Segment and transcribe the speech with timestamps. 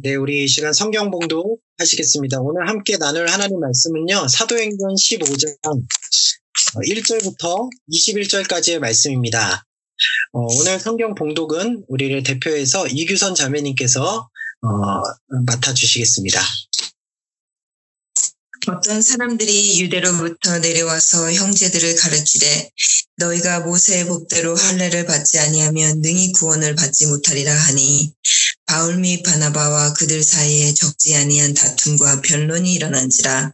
[0.00, 2.38] 네, 우리 이 시간 성경 봉독 하시겠습니다.
[2.40, 5.56] 오늘 함께 나눌 하나님 말씀은요, 사도행전 15장
[6.86, 9.64] 1절부터 어, 21절까지의 말씀입니다.
[10.34, 14.68] 어, 오늘 성경 봉독은 우리를 대표해서 이규선 자매님께서 어,
[15.44, 16.42] 맡아주시겠습니다.
[18.68, 22.70] 어떤 사람들이 유대로부터 내려와서 형제들을 가르치되
[23.16, 28.12] 너희가 모세의 법대로 할례를 받지 아니하면 능히 구원을 받지 못하리라 하니
[28.68, 33.50] 바울 및 바나바와 그들 사이에 적지 아니한 다툼과 변론이 일어난지라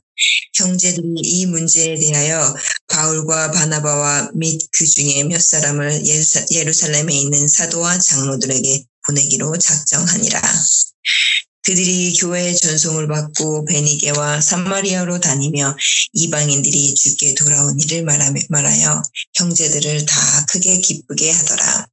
[0.55, 2.55] 형제들이 이 문제에 대하여
[2.89, 6.03] 바울과 바나바와 및 그 중에 몇 사람을
[6.51, 10.41] 예루살렘에 있는 사도와 장로들에게 보내기로 작정하니라.
[11.63, 15.77] 그들이 교회의 전송을 받고 베니게와 산마리아로 다니며
[16.13, 19.03] 이방인들이 주께 돌아온 일을 말하여
[19.35, 21.87] 형제들을 다 크게 기쁘게 하더라.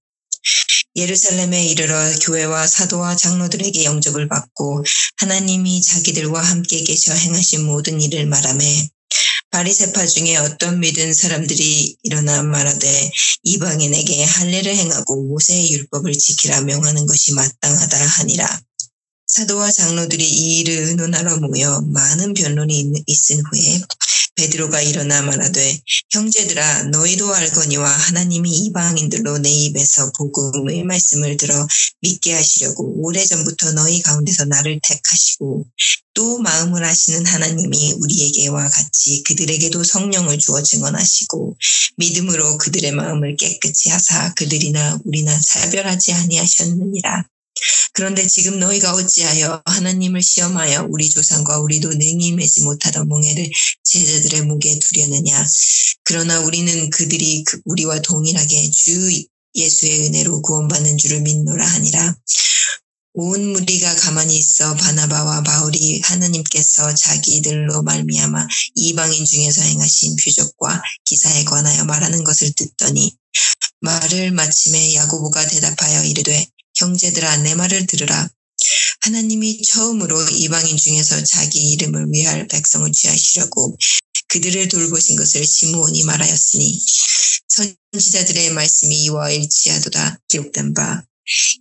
[0.95, 4.83] 예루살렘에 이르러 교회와 사도와 장로들에게 영접을 받고
[5.17, 8.89] 하나님이 자기들과 함께 계셔 행하신 모든 일을 말하매
[9.51, 13.11] 바리세파 중에 어떤 믿은 사람들이 일어나 말하되
[13.43, 18.61] 이방인에게 할례를 행하고 모세의 율법을 지키라 명하는 것이 마땅하다 하니라.
[19.31, 23.81] 사도와 장로들이 이 일을 의논하러 모여 많은 변론이 있은 후에
[24.35, 25.79] 베드로가 일어나 말하되
[26.09, 31.65] 형제들아 너희도 알거니와 하나님이 이방인들로 내 입에서 복음의 말씀을 들어
[32.01, 35.65] 믿게 하시려고 오래전부터 너희 가운데서 나를 택하시고
[36.13, 41.55] 또 마음을 하시는 하나님이 우리에게와 같이 그들에게도 성령을 주어 증언하시고
[41.95, 47.30] 믿음으로 그들의 마음을 깨끗이 하사 그들이나 우리나 사별하지 아니하셨느니라
[47.93, 53.49] 그런데 지금 너희가 어찌하여 하나님을 시험하여 우리 조상과 우리도 능히 매지 못하던 몽해를
[53.83, 55.45] 제자들의 목에 두려느냐.
[56.03, 59.09] 그러나 우리는 그들이 그 우리와 동일하게 주
[59.55, 62.15] 예수의 은혜로 구원받는 줄을 믿노라 하니라.
[63.13, 71.83] 온 무리가 가만히 있어 바나바와 바울이 하나님께서 자기들로 말미암아 이방인 중에서 행하신 표적과 기사에 관하여
[71.83, 73.13] 말하는 것을 듣더니
[73.81, 76.47] 말을 마침에 야고보가 대답하여 이르되
[76.81, 78.27] 형제들아 내 말을 들으라.
[79.01, 83.77] 하나님이 처음으로 이방인 중에서 자기 이름을 위할 백성을 취하시려고
[84.27, 86.79] 그들을 돌보신 것을 시므온이 말하였으니
[87.47, 91.03] 선지자들의 말씀이 이와 일치하도다 기록된 바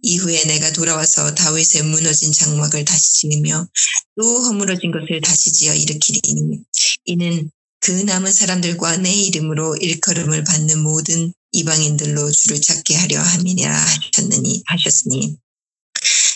[0.02, 3.68] 이후에 내가 돌아와서 다윗의 무너진 장막을 다시 지으며
[4.16, 6.60] 또 허물어진 것을 다시 지어 일으키리니
[7.04, 14.62] 이는 그 남은 사람들과 내 이름으로 일컬음을 받는 모든 이방인들로 주를 찾게 하려 함이니라 하셨느니
[14.66, 15.36] 하셨으니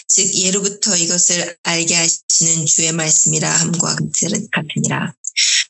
[0.06, 3.97] 즉 예로부터 이것을 알게 하시는 주의 말씀이라 함과
[4.52, 5.12] 같으니라.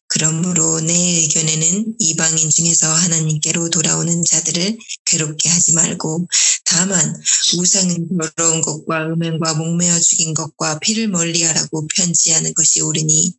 [0.07, 6.29] 그러므로 내 의견에는 이방인 중에서 하나님께로 돌아오는 자들을 괴롭게 하지 말고
[6.65, 7.23] 다만
[7.57, 13.33] 우상은 더러운 것과 음행과 목매어 죽인 것과 피를 멀리하라고 편지하는 것이 옳으니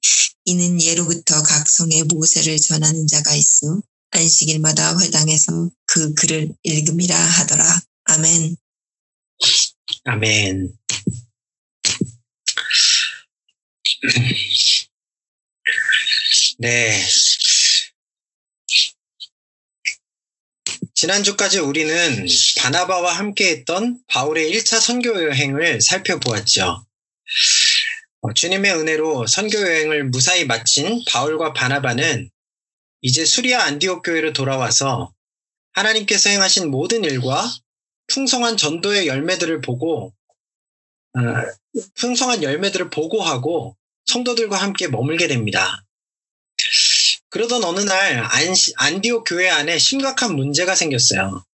[0.46, 3.82] 이는 예로부터 각 성에 모세를 전하는 자가 있어
[4.16, 7.64] 안식일마다 회당에서 그 글을 읽음이라 하더라.
[8.06, 8.56] 아멘.
[10.06, 10.74] 아멘.
[16.60, 17.06] 네.
[20.94, 22.26] 지난주까지 우리는
[22.60, 26.86] 바나바와 함께 했던 바울의 1차 선교 여행을 살펴보았죠.
[28.22, 32.32] 어, 주님의 은혜로 선교 여행을 무사히 마친 바울과 바나바는
[33.06, 35.14] 이제 수리아 안디옥 교회로 돌아와서
[35.74, 37.48] 하나님께서 행하신 모든 일과
[38.08, 40.12] 풍성한 전도의 열매들을 보고
[41.14, 41.20] 어,
[41.98, 43.78] 풍성한 열매들을 보고하고
[44.08, 45.86] 성도들과 함께 머물게 됩니다.
[47.30, 48.28] 그러던 어느 날
[48.78, 51.46] 안디옥 교회 안에 심각한 문제가 생겼어요.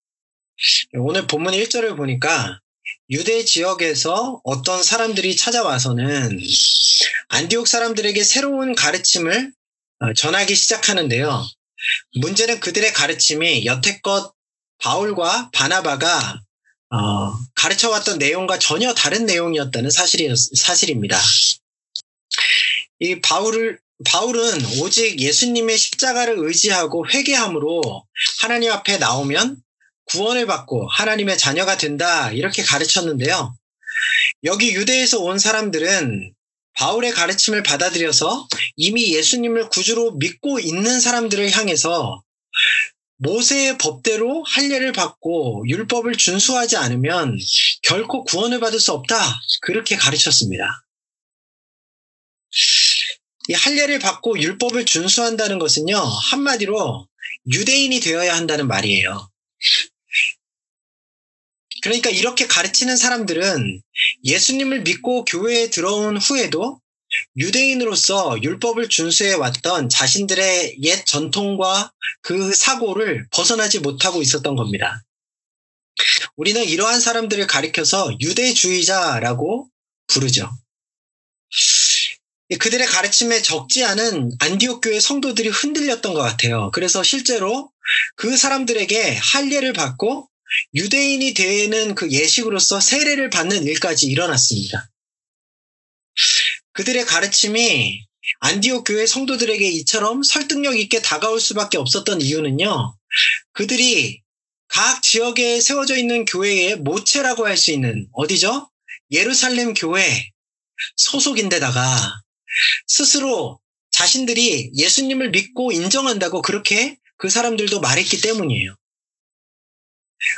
[0.93, 2.61] 오늘 본문 1절을 보니까
[3.09, 6.39] 유대 지역에서 어떤 사람들이 찾아와서는
[7.27, 9.60] 안디옥 사람들에게 새로운 가르침을 어,
[10.15, 11.45] 전하기 시작하는데요.
[12.21, 14.33] 문제는 그들의 가르침이 여태껏
[14.79, 16.41] 바울과 바나바가
[16.93, 21.17] 어, 가르쳐왔던 내용과 전혀 다른 내용이었다는 사실이, 사실입니다.
[22.99, 27.81] 이 바울을, 바울은 오직 예수님의 십자가를 의지하고 회개함으로
[28.41, 29.61] 하나님 앞에 나오면
[30.05, 33.55] 구원을 받고 하나님의 자녀가 된다 이렇게 가르쳤는데요.
[34.43, 36.33] 여기 유대에서 온 사람들은
[36.73, 42.23] 바울의 가르침을 받아들여서 이미 예수님을 구주로 믿고 있는 사람들을 향해서
[43.17, 47.37] 모세의 법대로 할례를 받고 율법을 준수하지 않으면
[47.83, 49.23] 결코 구원을 받을 수 없다.
[49.61, 50.83] 그렇게 가르쳤습니다.
[53.47, 57.07] 이 할례를 받고 율법을 준수한다는 것은요, 한마디로
[57.51, 59.30] 유대인이 되어야 한다는 말이에요.
[61.81, 63.81] 그러니까 이렇게 가르치는 사람들은
[64.23, 66.79] 예수님을 믿고 교회에 들어온 후에도
[67.37, 71.91] 유대인으로서 율법을 준수해 왔던 자신들의 옛 전통과
[72.21, 75.03] 그 사고를 벗어나지 못하고 있었던 겁니다.
[76.35, 79.67] 우리는 이러한 사람들을 가리켜서 유대주의자라고
[80.07, 80.49] 부르죠.
[82.59, 86.69] 그들의 가르침에 적지 않은 안디옥 교회 성도들이 흔들렸던 것 같아요.
[86.73, 87.71] 그래서 실제로
[88.15, 90.30] 그 사람들에게 할례를 받고
[90.73, 94.89] 유대인이 되는 그 예식으로서 세례를 받는 일까지 일어났습니다.
[96.73, 98.05] 그들의 가르침이
[98.39, 102.95] 안디옥 교회 성도들에게 이처럼 설득력 있게 다가올 수밖에 없었던 이유는요.
[103.53, 104.21] 그들이
[104.67, 108.69] 각 지역에 세워져 있는 교회의 모체라고 할 수 있는 어디죠?
[109.11, 110.31] 예루살렘 교회
[110.95, 112.21] 소속인데다가
[112.87, 113.59] 스스로
[113.91, 118.75] 자신들이 예수님을 믿고 인정한다고 그렇게 그 사람들도 말했기 때문이에요.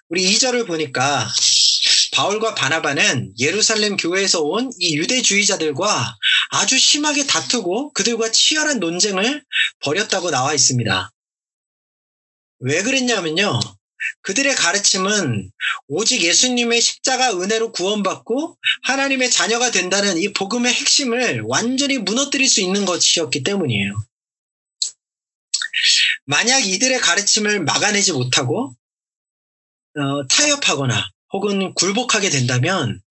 [0.09, 1.27] 우리 2절을 보니까
[2.13, 6.17] 바울과 바나바는 예루살렘 교회에서 온 이 유대주의자들과
[6.51, 9.43] 아주 심하게 다투고 그들과 치열한 논쟁을
[9.79, 11.11] 벌였다고 나와 있습니다.
[12.59, 13.59] 왜 그랬냐면요.
[14.21, 15.51] 그들의 가르침은
[15.87, 22.85] 오직 예수님의 십자가 은혜로 구원받고 하나님의 자녀가 된다는 이 복음의 핵심을 완전히 무너뜨릴 수 있는
[22.85, 23.93] 것이었기 때문이에요.
[26.25, 28.75] 만약 이들의 가르침을 막아내지 못하고
[29.95, 33.01] 어, 타협하거나 혹은 굴복하게 된다면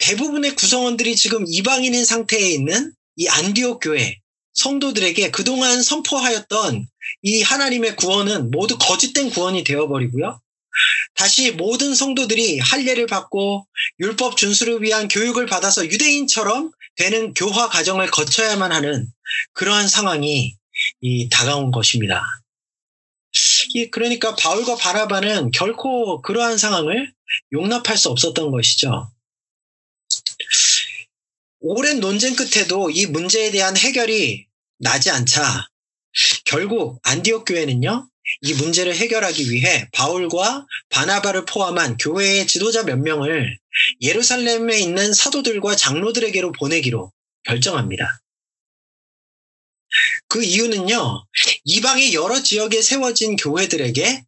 [0.00, 4.18] 대부분의 구성원들이 지금 이방인인 상태에 있는 이 안디옥 교회
[4.54, 6.86] 성도들에게 그동안 선포하였던
[7.22, 10.40] 이 하나님의 구원은 모두 거짓된 구원이 되어버리고요.
[11.14, 13.66] 다시 모든 성도들이 할례를 받고
[14.00, 19.06] 율법 준수를 위한 교육을 받아서 유대인처럼 되는 교화 과정을 거쳐야만 하는
[19.54, 20.54] 그러한 상황이
[21.30, 22.24] 다가온 것입니다.
[23.90, 27.12] 그러니까 바울과 바라바는 결코 그러한 상황을
[27.52, 29.10] 용납할 수 없었던 것이죠.
[31.60, 34.46] 오랜 논쟁 끝에도 이 문제에 대한 해결이
[34.78, 35.66] 나지 않자
[36.44, 38.08] 결국 안디옥 교회는요
[38.42, 43.58] 이 문제를 해결하기 위해 바울과 바나바를 포함한 교회의 지도자 몇 명을
[44.02, 47.12] 예루살렘에 있는 사도들과 장로들에게로 보내기로
[47.44, 48.20] 결정합니다.
[50.28, 51.24] 그 이유는요,
[51.64, 54.24] 이방의 여러 지역에 세워진 교회들에게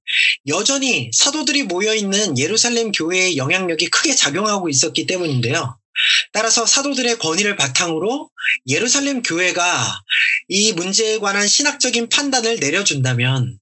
[0.48, 5.78] 여전히 사도들이 모여있는 예루살렘 교회의 영향력이 크게 작용하고 있었기 때문인데요.
[6.32, 8.30] 따라서 사도들의 권위를 바탕으로
[8.68, 10.00] 예루살렘 교회가
[10.48, 13.58] 이 문제에 관한 신학적인 판단을 내려준다면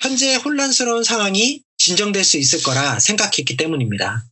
[0.00, 4.24] 현재 혼란스러운 상황이 진정될 수 있을 거라 생각했기 때문입니다.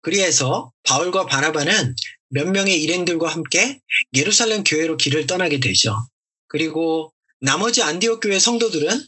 [0.00, 1.94] 그리해서 바울과 바나바는
[2.36, 3.80] 몇 명의 일행들과 함께
[4.12, 6.06] 예루살렘 교회로 길을 떠나게 되죠.
[6.48, 7.10] 그리고
[7.40, 9.06] 나머지 안디옥 교회 성도들은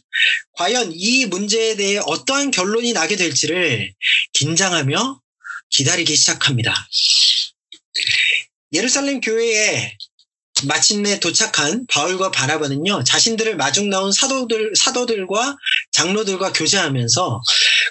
[0.53, 3.93] 과연 이 문제에 대해 어떠한 결론이 나게 될지를
[4.33, 5.21] 긴장하며
[5.69, 6.73] 기다리기 시작합니다.
[8.73, 9.95] 예루살렘 교회에
[10.63, 15.55] 마침내 도착한 바울과 바나바는요, 자신들을 마중 나온 사도들, 사도들과
[15.91, 17.41] 장로들과 교제하면서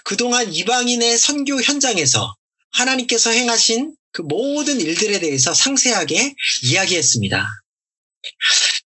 [0.02, 2.34] 그동안 이방인의 선교 현장에서
[2.72, 6.34] 하나님께서 행하신 그 모든 일들에 대해서 상세하게
[6.64, 7.48] 이야기했습니다.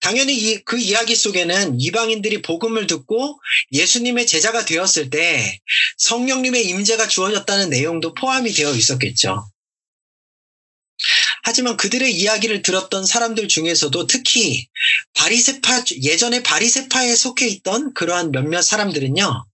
[0.00, 3.40] 당연히 이, 그 이야기 속에는 이방인들이 복음을 듣고
[3.72, 5.58] 예수님의 제자가 되었을 때
[5.96, 9.48] 성령님의 임재가 주어졌다는 내용도 포함이 되어 있었겠죠.
[11.44, 14.68] 하지만 그들의 이야기를 들었던 사람들 중에서도 특히
[15.14, 19.46] 바리세파 예전에 바리세파에 속해 있던 그러한 몇몇 사람들은요.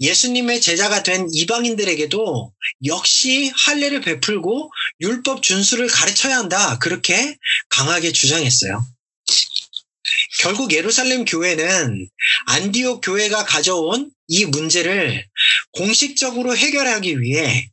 [0.00, 2.52] 예수님의 제자가 된 이방인들에게도
[2.84, 6.78] 역시 할례를 베풀고 율법 준수를 가르쳐야 한다.
[6.78, 7.36] 그렇게
[7.68, 8.86] 강하게 주장했어요.
[10.40, 12.08] 결국 예루살렘 교회는
[12.46, 15.24] 안디옥 교회가 가져온 이 문제를
[15.72, 17.68] 공식적으로 해결하기 위해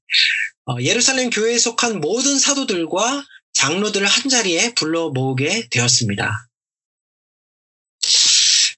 [0.65, 6.47] 어, 예루살렘 교회에 속한 모든 사도들과 장로들을 한 자리에 불러 모으게 되었습니다.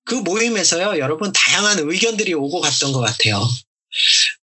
[0.06, 3.42] 그 모임에서요, 여러분 다양한 의견들이 오고 갔던 것 같아요.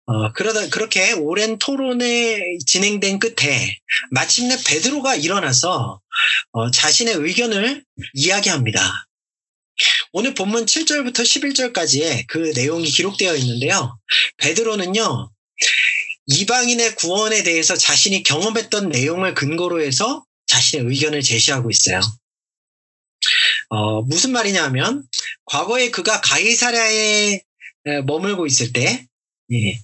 [0.07, 3.79] 어, 그러다 그렇게 오랜 토론에 진행된 끝에
[4.11, 6.01] 마침내 베드로가 일어나서
[6.53, 9.07] 어, 자신의 의견을 이야기합니다.
[10.13, 13.99] 오늘 본문 7절부터 11절까지의 그 내용이 기록되어 있는데요.
[14.39, 15.31] 베드로는요,
[16.27, 22.01] 이방인의 구원에 대해서 자신이 경험했던 내용을 근거로 해서 자신의 의견을 제시하고 있어요.
[23.73, 25.03] 어, 무슨 말이냐면
[25.47, 27.41] 과거에 그가 가이사랴에
[28.05, 29.07] 머물고 있을 때
[29.51, 29.79] 예.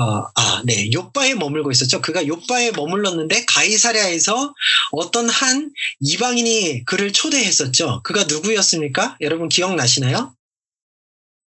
[0.00, 0.90] 어, 아, 네.
[0.92, 2.00] 요바에 머물고 있었죠.
[2.00, 4.54] 그가 요바에 머물렀는데 가이사랴에서
[4.92, 5.70] 어떤 한
[6.00, 8.00] 이방인이 그를 초대했었죠.
[8.02, 9.18] 그가 누구였습니까?
[9.20, 10.34] 여러분 기억나시나요?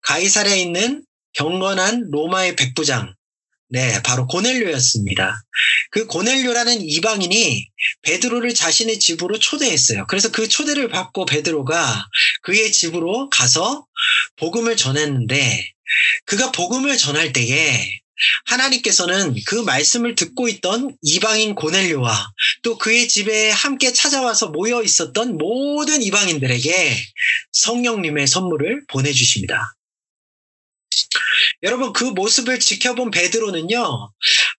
[0.02, 1.04] 가이사랴에 있는
[1.34, 3.15] 경건한 로마의 백부장,
[3.76, 5.44] 네, 바로 고넬료였습니다.
[5.92, 7.68] 그 고넬료라는 이방인이
[8.04, 10.06] 베드로를 자신의 집으로 초대했어요.
[10.08, 12.08] 그래서 그 초대를 받고 베드로가
[12.44, 13.86] 그의 집으로 가서
[14.38, 15.74] 복음을 전했는데
[16.24, 18.00] 그가 복음을 전할 때에
[18.46, 22.32] 하나님께서는 그 말씀을 듣고 있던 이방인 고넬료와
[22.64, 26.98] 또 그의 집에 함께 찾아와서 모여 있었던 모든 이방인들에게
[27.52, 29.76] 성령님의 선물을 보내주십니다.
[31.64, 34.12] 여러분 그 모습을 지켜본 베드로는요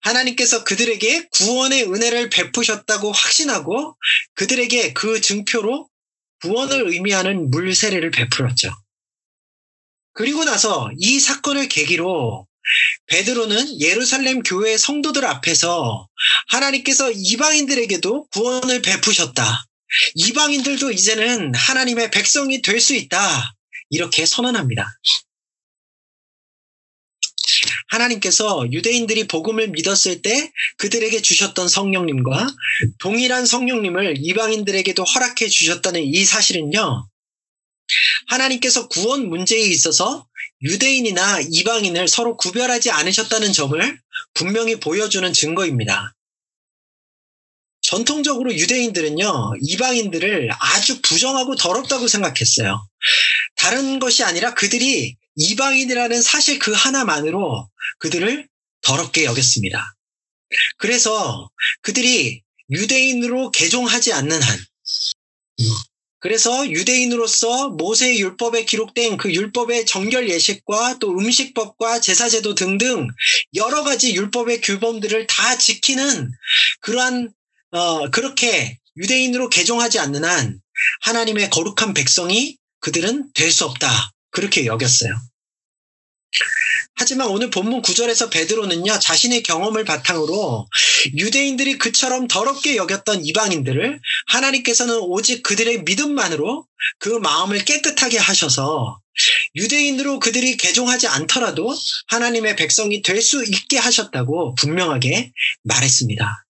[0.02, 3.96] 하나님께서 그들에게 구원의 은혜를 베푸셨다고 확신하고
[4.34, 5.88] 그들에게 그 증표로
[6.42, 8.70] 구원을 의미하는 물 세례를 베풀었죠.
[10.12, 12.46] 그리고 나서 이 사건을 계기로
[13.06, 16.08] 베드로는 예루살렘 교회 성도들 앞에서
[16.48, 19.64] 하나님께서 이방인들에게도 구원을 베푸셨다.
[20.14, 23.54] 이방인들도 이제는 하나님의 백성이 될 수 있다.
[23.90, 24.84] 이렇게 선언합니다.
[27.88, 32.48] 하나님께서 유대인들이 복음을 믿었을 때 그들에게 주셨던 성령님과
[32.98, 37.08] 동일한 성령님을 이방인들에게도 허락해 주셨다는 이 사실은요.
[38.28, 40.26] 하나님께서 구원 문제에 있어서
[40.62, 44.00] 유대인이나 이방인을 서로 구별하지 않으셨다는 점을
[44.34, 46.14] 분명히 보여주는 증거입니다.
[47.82, 52.84] 전통적으로 유대인들은요, 이방인들을 아주 부정하고 더럽다고 생각했어요.
[53.54, 58.48] 다른 것이 아니라 그들이 이방인이라는 사실 그 하나만으로 그들을
[58.82, 59.94] 더럽게 여겼습니다.
[60.78, 61.50] 그래서
[61.82, 64.58] 그들이 유대인으로 개종하지 않는 한,
[66.18, 73.08] 그래서 유대인으로서 모세의 율법에 기록된 그 율법의 정결 예식과 또 음식법과 제사제도 등등
[73.54, 76.32] 여러 가지 율법의 규범들을 다 지키는
[76.80, 77.32] 그러한
[77.70, 80.58] 어, 그렇게 유대인으로 개종하지 않는 한
[81.02, 84.15] 하나님의 거룩한 백성이 그들은 될 수 없다.
[84.36, 85.18] 그렇게 여겼어요.
[86.98, 90.68] 하지만 오늘 본문 9절에서 베드로는요, 자신의 경험을 바탕으로
[91.16, 96.66] 유대인들이 그처럼 더럽게 여겼던 이방인들을 하나님께서는 오직 그들의 믿음만으로
[96.98, 99.00] 그 마음을 깨끗하게 하셔서
[99.54, 101.74] 유대인으로 그들이 개종하지 않더라도
[102.08, 106.44] 하나님의 백성이 될 수 있게 하셨다고 분명하게 말했습니다.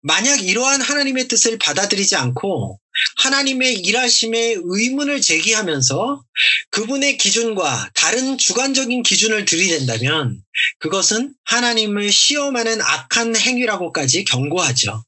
[0.00, 2.80] 만약 이러한 하나님의 뜻을 받아들이지 않고
[3.16, 6.24] 하나님의 일하심에 의문을 제기하면서
[6.70, 10.42] 그분의 기준과 다른 주관적인 기준을 들이댄다면
[10.78, 15.04] 그것은 하나님을 시험하는 악한 행위라고까지 경고하죠.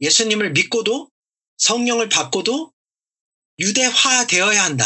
[0.00, 1.10] 예수님을 믿고도
[1.58, 2.72] 성령을 받고도
[3.58, 4.84] 유대화 되어야 한다.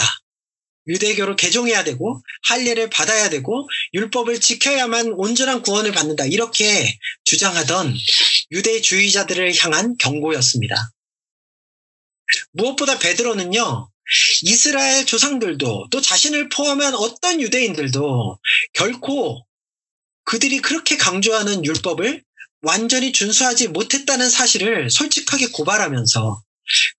[0.88, 6.26] 유대교로 개종해야 되고 할례를 받아야 되고 율법을 지켜야만 온전한 구원을 받는다.
[6.26, 7.94] 이렇게 주장하던
[8.56, 10.74] 유대주의자들을 향한 경고였습니다.
[12.52, 13.90] 무엇보다 베드로는요.
[14.42, 18.38] 이스라엘 조상들도 또 자신을 포함한 어떤 유대인들도
[18.72, 19.46] 결코
[20.24, 22.22] 그들이 그렇게 강조하는 율법을
[22.62, 26.42] 완전히 준수하지 못했다는 사실을 솔직하게 고발하면서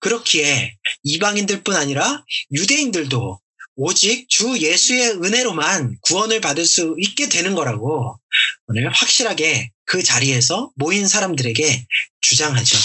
[0.00, 3.40] 그렇기에 이방인들뿐 아니라 유대인들도
[3.76, 8.18] 오직 주 예수의 은혜로만 구원을 받을 수 있게 되는 거라고
[8.66, 11.86] 오늘 확실하게 그 자리에서 모인 사람들에게
[12.20, 12.76] 주장하죠.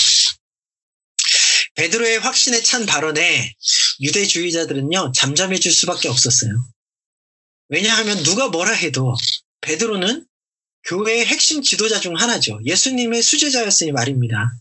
[1.75, 3.53] 베드로의 확신에 찬 발언에
[3.99, 6.51] 유대주의자들은요, 잠잠해질 수밖에 없었어요.
[7.67, 9.13] 왜냐하면 누가 뭐라 해도
[9.59, 10.25] 베드로는
[10.85, 12.59] 교회의 핵심 지도자 중 하나죠.
[12.63, 14.53] 예수님의 수제자였으니 말입니다.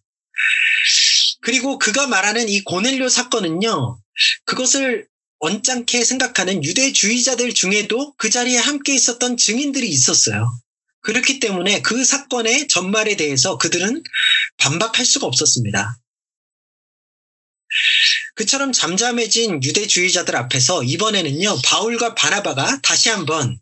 [1.42, 4.00] 그리고 그가 말하는 이 고넬료 사건은요,
[4.46, 5.06] 그것을
[5.38, 10.58] 언짢게 생각하는 유대주의자들 중에도 그 자리에 함께 있었던 증인들이 있었어요.
[11.02, 14.02] 그렇기 때문에 그 사건의 전말에 대해서 그들은
[14.58, 15.98] 반박할 수가 없었습니다.
[18.34, 23.58] 그처럼 잠잠해진 유대주의자들 앞에서 이번에는요, 바울과 바나바가 다시 한번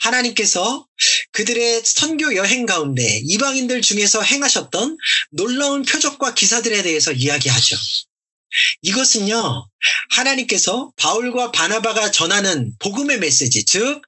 [0.00, 0.86] 하나님께서
[1.32, 4.96] 그들의 선교 여행 가운데 이방인들 중에서 행하셨던
[5.30, 7.76] 놀라운 표적과 기사들에 대해서 이야기하죠.
[8.82, 9.68] 이것은요,
[10.10, 14.02] 하나님께서 바울과 바나바가 전하는 복음의 메시지, 즉,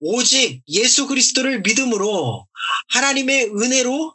[0.00, 2.46] 오직 예수 그리스도를 믿음으로
[2.88, 4.14] 하나님의 은혜로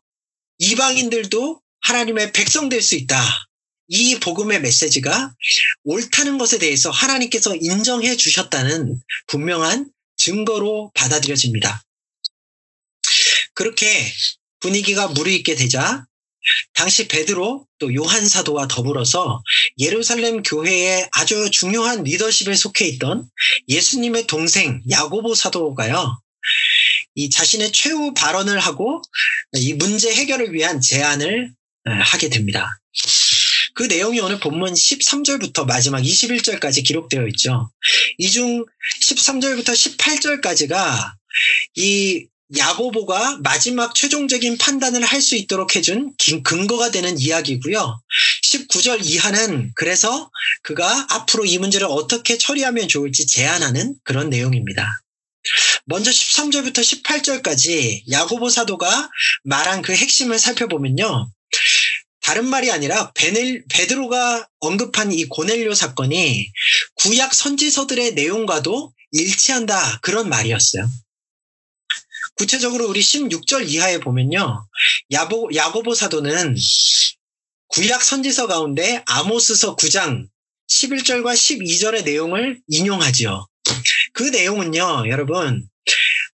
[0.59, 3.21] 이방인들도 하나님의 백성 될 수 있다.
[3.89, 5.33] 이 복음의 메시지가
[5.83, 11.83] 옳다는 것에 대해서 하나님께서 인정해 주셨다는 분명한 증거로 받아들여집니다.
[13.53, 14.11] 그렇게
[14.59, 16.05] 분위기가 무르익게 되자
[16.73, 19.41] 당시 베드로 또 요한 사도와 더불어서
[19.79, 23.27] 예루살렘 교회의 아주 중요한 리더십에 속해 있던
[23.67, 26.19] 예수님의 동생 야고보 사도가요.
[27.15, 29.01] 이 자신의 최후 발언을 하고
[29.53, 31.51] 이 문제 해결을 위한 제안을
[31.85, 32.79] 하게 됩니다.
[33.73, 37.71] 그 내용이 오늘 본문 13절부터 마지막 21절까지 기록되어 있죠.
[38.17, 38.65] 이 중
[39.09, 41.11] 13절부터 18절까지가
[41.75, 46.13] 이 야고보가 마지막 최종적인 판단을 할 수 있도록 해준
[46.43, 47.99] 근거가 되는 이야기고요.
[48.43, 50.29] 19절 이하는 그래서
[50.61, 55.01] 그가 앞으로 이 문제를 어떻게 처리하면 좋을지 제안하는 그런 내용입니다.
[55.85, 59.09] 먼저 13절부터 18절까지 야고보 사도가
[59.43, 61.29] 말한 그 핵심을 살펴보면요.
[62.21, 66.51] 다른 말이 아니라 베넬, 베드로가 언급한 이 고넬료 사건이
[66.95, 70.87] 구약 선지서들의 내용과도 일치한다 그런 말이었어요.
[72.37, 74.67] 구체적으로 우리 16절 이하에 보면요.
[75.11, 76.55] 야보, 야고보 사도는
[77.69, 80.27] 구약 선지서 가운데 아모스서 9장
[80.69, 83.47] 11절과 12절의 내용을 인용하지요.
[84.13, 85.67] 그 내용은요, 여러분,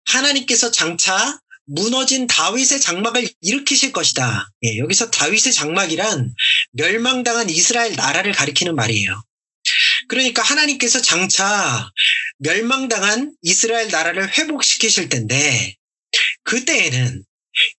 [0.05, 4.50] 하나님께서 장차 무너진 다윗의 장막을 일으키실 것이다.
[4.65, 6.33] 예, 여기서 다윗의 장막이란
[6.72, 9.24] 멸망당한 이스라엘 나라를 가리키는 말이에요.
[10.10, 11.89] 그러니까 하나님께서 장차
[12.39, 15.77] 멸망당한 이스라엘 나라를 회복시키실 텐데
[16.43, 17.24] 그때에는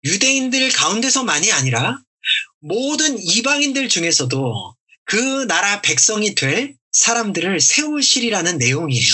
[0.05, 1.99] 유대인들 가운데서만이 아니라
[2.61, 4.75] 모든 이방인들 중에서도
[5.05, 9.13] 그 나라 백성이 될 사람들을 세우시리라는 내용이에요.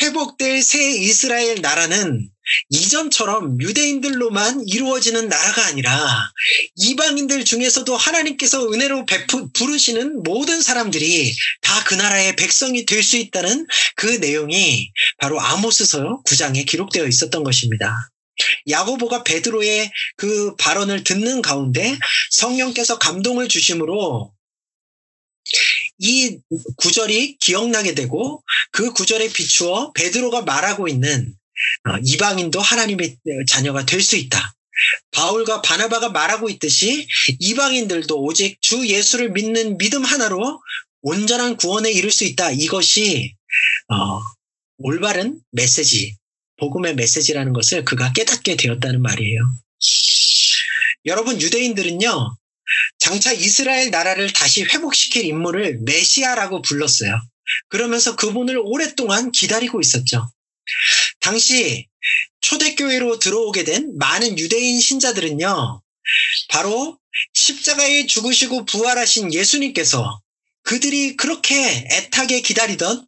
[0.00, 2.30] 회복될 새 이스라엘 나라는
[2.70, 6.30] 이전처럼 유대인들로만 이루어지는 나라가 아니라
[6.76, 13.66] 이방인들 중에서도 하나님께서 은혜로 베푸, 부르시는 모든 사람들이 다 그 나라의 백성이 될 수 있다는
[13.96, 18.10] 그 내용이 바로 아모스서 9장에 기록되어 있었던 것입니다.
[18.68, 21.98] 야고보가 베드로의 그 발언을 듣는 가운데
[22.30, 24.32] 성령께서 감동을 주심으로
[25.98, 26.38] 이
[26.76, 28.42] 구절이 기억나게 되고
[28.72, 31.43] 그 구절에 비추어 베드로가 말하고 있는 어,
[32.04, 33.16] 이방인도 하나님의
[33.48, 34.54] 자녀가 될 수 있다.
[35.12, 37.06] 바울과 바나바가 말하고 있듯이
[37.38, 40.60] 이방인들도 오직 주 예수를 믿는 믿음 하나로
[41.02, 42.50] 온전한 구원에 이룰 수 있다.
[42.50, 43.34] 이것이
[43.88, 44.20] 어,
[44.78, 46.16] 올바른 메시지,
[46.58, 49.40] 복음의 메시지라는 것을 그가 깨닫게 되었다는 말이에요.
[51.06, 52.36] 여러분 유대인들은요
[52.98, 57.20] 장차 이스라엘 나라를 다시 회복시킬 인물을 메시아라고 불렀어요.
[57.68, 60.28] 그러면서 그분을 오랫동안 기다리고 있었죠.
[61.24, 61.88] 당시
[62.40, 65.82] 초대교회로 들어오게 된 많은 유대인 신자들은요,
[66.50, 66.98] 바로
[67.32, 70.20] 십자가에 죽으시고 부활하신 예수님께서
[70.64, 73.06] 그들이 그렇게 애타게 기다리던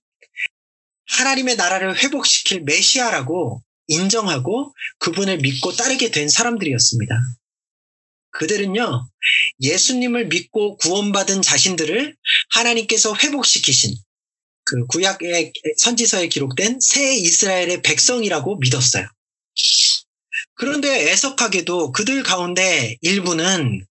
[1.09, 7.15] 하나님의 나라를 회복시킬 메시아라고 인정하고 그분을 믿고 따르게 된 사람들이었습니다.
[8.31, 9.11] 그들은요,
[9.61, 12.17] 예수님을 믿고 구원받은 자신들을
[12.53, 13.95] 하나님께서 회복시키신
[14.67, 19.07] 그 구약의 선지서에 기록된 새 이스라엘의 백성이라고 믿었어요.
[20.55, 23.87] 그런데 애석하게도 그들 가운데 일부는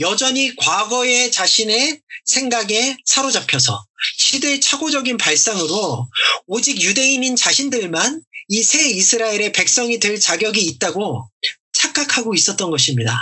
[0.00, 3.84] 여전히 과거의 자신의 생각에 사로잡혀서
[4.18, 6.08] 시대의 착오적인 발상으로
[6.46, 11.28] 오직 유대인인 자신들만 이 새 이스라엘의 백성이 될 자격이 있다고
[11.72, 13.18] 착각하고 있었던 것입니다.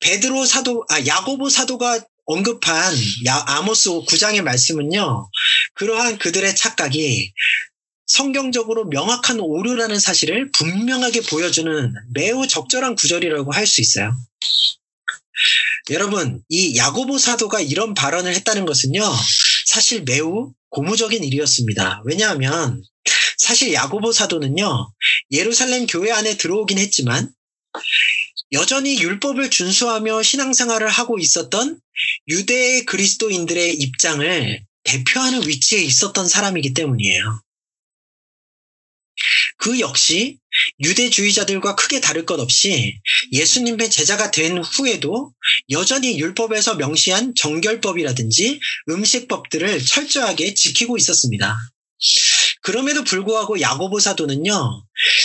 [0.00, 2.94] 베드로 사도, 아, 야고보 사도가 언급한
[3.26, 5.28] 야, 아모스 9장의 말씀은요,
[5.74, 7.32] 그러한 그들의 착각이
[8.06, 14.16] 성경적으로 명확한 오류라는 사실을 분명하게 보여주는 매우 적절한 구절이라고 할 수 있어요.
[15.90, 19.02] 여러분, 이 야고보 사도가 이런 발언을 했다는 것은요,
[19.66, 22.02] 사실 매우 고무적인 일이었습니다.
[22.04, 22.82] 왜냐하면
[23.36, 24.90] 사실 야고보 사도는요,
[25.30, 27.30] 예루살렘 교회 안에 들어오긴 했지만
[28.54, 31.78] 여전히 율법을 준수하며 신앙생활을 하고 있었던
[32.28, 37.42] 유대 그리스도인들의 입장을 대표하는 위치에 있었던 사람이기 때문이에요.
[39.56, 40.38] 그 역시
[40.80, 42.98] 유대주의자들과 크게 다를 것 없이
[43.32, 45.32] 예수님의 제자가 된 후에도
[45.70, 51.56] 여전히 율법에서 명시한 정결법이라든지 음식법들을 철저하게 지키고 있었습니다.
[52.62, 54.84] 그럼에도 불구하고 야고보 사도는요,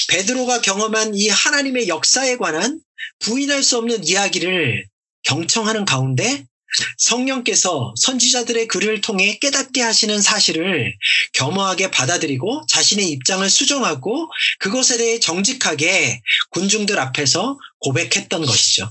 [0.09, 2.81] 베드로가 경험한 이 하나님의 역사에 관한
[3.19, 4.85] 부인할 수 없는 이야기를
[5.23, 6.45] 경청하는 가운데
[6.97, 10.95] 성령께서 선지자들의 글을 통해 깨닫게 하시는 사실을
[11.33, 18.89] 겸허하게 받아들이고 자신의 입장을 수정하고 그것에 대해 정직하게 군중들 앞에서 고백했던 것이죠.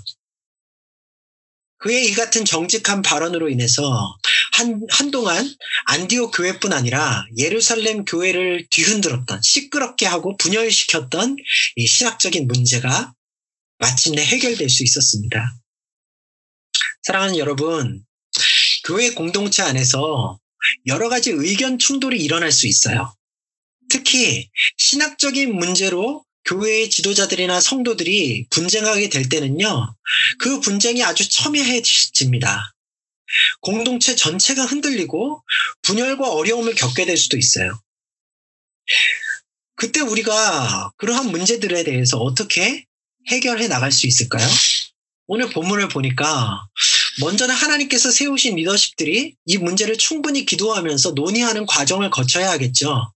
[1.78, 4.16] 그의 이 같은 정직한 발언으로 인해서
[4.54, 5.48] 한, 한동안
[5.84, 11.36] 안디오 교회뿐 아니라 예루살렘 교회를 뒤흔들었던, 시끄럽게 하고 분열시켰던
[11.76, 13.12] 이 신학적인 문제가
[13.78, 15.54] 마침내 해결될 수 있었습니다.
[17.02, 18.04] 사랑하는 여러분,
[18.84, 20.38] 교회 공동체 안에서
[20.86, 23.14] 여러 가지 의견 충돌이 일어날 수 있어요.
[23.88, 29.94] 특히 신학적인 문제로 교회의 지도자들이나 성도들이 분쟁하게 될 때는요,
[30.38, 32.74] 그 분쟁이 아주 첨예해집니다.
[33.60, 35.42] 공동체 전체가 흔들리고
[35.82, 37.80] 분열과 어려움을 겪게 될 수도 있어요.
[39.74, 42.87] 그때 우리가 그러한 문제들에 대해서 어떻게
[43.26, 44.46] 해결해 나갈 수 있을까요?
[45.26, 46.66] 오늘 본문을 보니까
[47.20, 53.12] 먼저는 하나님께서 세우신 리더십들이 이 문제를 충분히 기도하면서 논의하는 과정을 거쳐야 하겠죠.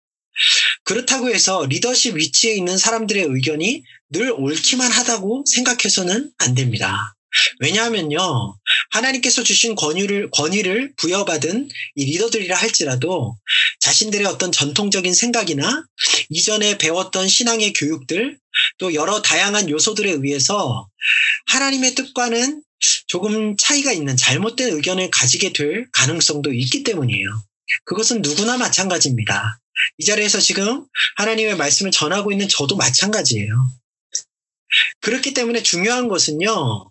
[0.84, 7.14] 그렇다고 해서 리더십 위치에 있는 사람들의 의견이 늘 옳기만 하다고 생각해서는 안 됩니다.
[7.60, 8.56] 왜냐하면요,
[8.90, 13.38] 하나님께서 주신 권위를, 권위를 부여받은 이 리더들이라 할지라도
[13.80, 15.84] 자신들의 어떤 전통적인 생각이나
[16.28, 18.38] 이전에 배웠던 신앙의 교육들
[18.78, 20.88] 또 여러 다양한 요소들에 의해서
[21.46, 22.62] 하나님의 뜻과는
[23.06, 27.28] 조금 차이가 있는 잘못된 의견을 가지게 될 가능성도 있기 때문이에요.
[27.84, 29.60] 그것은 누구나 마찬가지입니다.
[29.98, 30.84] 이 자리에서 지금
[31.16, 33.52] 하나님의 말씀을 전하고 있는 저도 마찬가지예요.
[35.00, 36.90] 그렇기 때문에 중요한 것은요,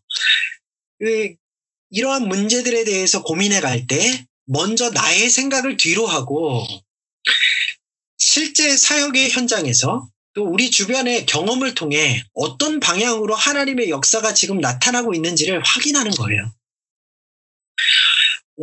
[1.89, 6.65] 이러한 문제들에 대해서 고민해 갈 때, 먼저 나의 생각을 뒤로 하고,
[8.17, 15.61] 실제 사역의 현장에서 또 우리 주변의 경험을 통해 어떤 방향으로 하나님의 역사가 지금 나타나고 있는지를
[15.63, 16.53] 확인하는 거예요.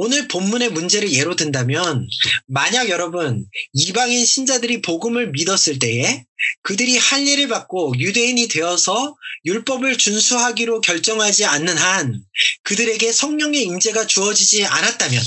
[0.00, 2.08] 오늘 본문의 문제를 예로 든다면
[2.46, 6.24] 만약 여러분 이방인 신자들이 복음을 믿었을 때에
[6.62, 12.22] 그들이 할례를 받고 유대인이 되어서 율법을 준수하기로 결정하지 않는 한
[12.62, 15.22] 그들에게 성령의 임재가 주어지지 않았다면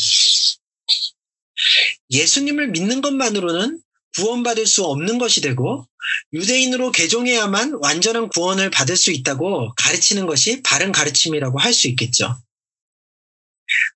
[2.11, 3.81] 예수님을 믿는 것만으로는
[4.15, 5.85] 구원받을 수 없는 것이 되고
[6.33, 12.37] 유대인으로 개종해야만 완전한 구원을 받을 수 있다고 가르치는 것이 바른 가르침이라고 할 수 있겠죠.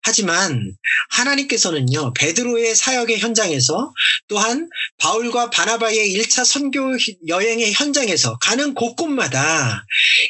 [0.04, 0.74] 하지만
[1.10, 3.94] 하나님께서는요, 베드로의 사역의 현장에서
[4.28, 6.96] 또한 바울과 바나바의 1차 선교
[7.28, 9.86] 여행의 현장에서 가는 곳곳마다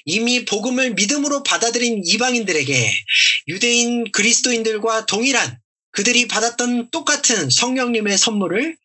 [0.06, 3.04] 이미 복음을 믿음으로 받아들인 이방인들에게
[3.50, 5.60] 유대인 그리스도인들과 동일한
[5.92, 8.76] 그들이 받았던 똑같은 성령님의 선물을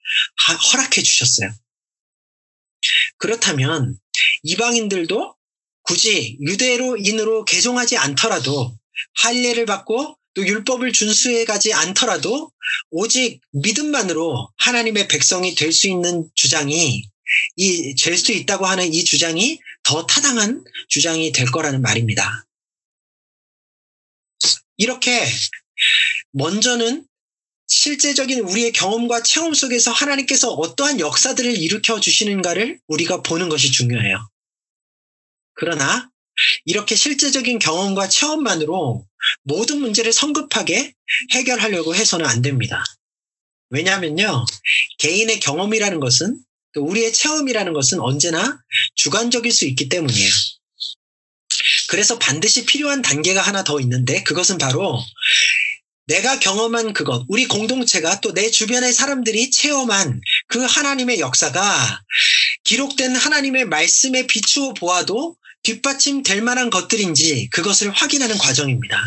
[0.72, 1.50] 허락해 주셨어요.
[3.20, 3.98] 그렇다면
[4.42, 5.36] 이방인들도
[5.82, 8.76] 굳이 유대로인으로 개종하지 않더라도
[9.22, 12.50] 할례를 받고 또 율법을 준수해 가지 않더라도
[12.90, 17.02] 오직 믿음만으로 하나님의 백성이 될 수 있는 주장이
[17.56, 22.46] 이 될 수 있다고 하는 이 주장이 더 타당한 주장이 될 거라는 말입니다.
[24.76, 25.26] 이렇게
[26.32, 27.06] 먼저는
[27.70, 34.28] 실제적인 우리의 경험과 체험 속에서 하나님께서 어떠한 역사들을 일으켜 주시는가를 우리가 보는 것이 중요해요.
[35.54, 36.10] 그러나
[36.64, 39.06] 이렇게 실제적인 경험과 체험만으로
[39.44, 40.94] 모든 문제를 성급하게
[41.32, 42.82] 해결하려고 해서는 안 됩니다.
[43.68, 44.46] 왜냐하면요,
[44.98, 46.40] 개인의 경험이라는 것은
[46.72, 48.60] 또 우리의 체험이라는 것은 언제나
[48.96, 50.30] 주관적일 수 있기 때문이에요.
[51.88, 54.98] 그래서 반드시 필요한 단계가 하나 더 있는데 그것은 바로
[56.10, 62.02] 내가 경험한 그것, 우리 공동체가 또 내 주변의 사람들이 체험한 그 하나님의 역사가
[62.64, 69.00] 기록된 하나님의 말씀에 비추어 보아도 뒷받침 될 만한 것들인지 그것을 확인하는 과정입니다.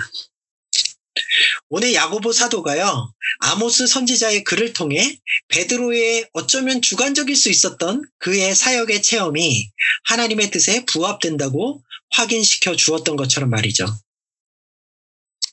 [1.69, 5.17] 오늘 야고보 사도가요, 아모스 선지자의 글을 통해
[5.49, 9.69] 베드로의 어쩌면 주관적일 수 있었던 그의 사역의 체험이
[10.05, 13.87] 하나님의 뜻에 부합된다고 확인시켜 주었던 것처럼 말이죠.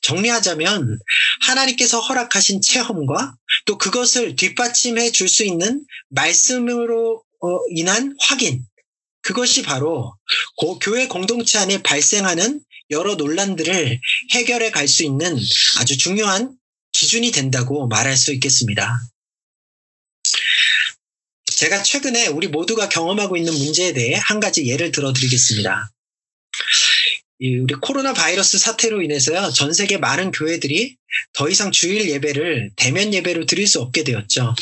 [0.01, 0.99] 정리하자면
[1.41, 3.35] 하나님께서 허락하신 체험과
[3.65, 8.65] 또 그것을 뒷받침해 줄 수 있는 말씀으로 어, 인한 확인,
[9.21, 10.13] 그것이 바로
[10.81, 13.99] 교회 공동체 안에 발생하는 여러 논란들을
[14.33, 15.37] 해결해 갈 수 있는
[15.79, 16.55] 아주 중요한
[16.91, 18.99] 기준이 된다고 말할 수 있겠습니다.
[21.55, 25.91] 제가 최근에 우리 모두가 경험하고 있는 문제에 대해 한 가지 예를 들어 드리겠습니다.
[27.43, 30.95] 우리 코로나 바이러스 사태로 인해서요, 전 세계 많은 교회들이
[31.33, 34.53] 더 이상 주일 예배를 대면 예배로 드릴 수 없게 되었죠.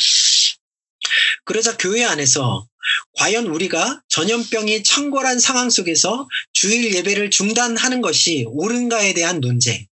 [1.44, 2.66] 그러자 교회 안에서
[3.18, 9.86] 과연 우리가 전염병이 창궐한 상황 속에서 주일 예배를 중단하는 것이 옳은가에 대한 논쟁,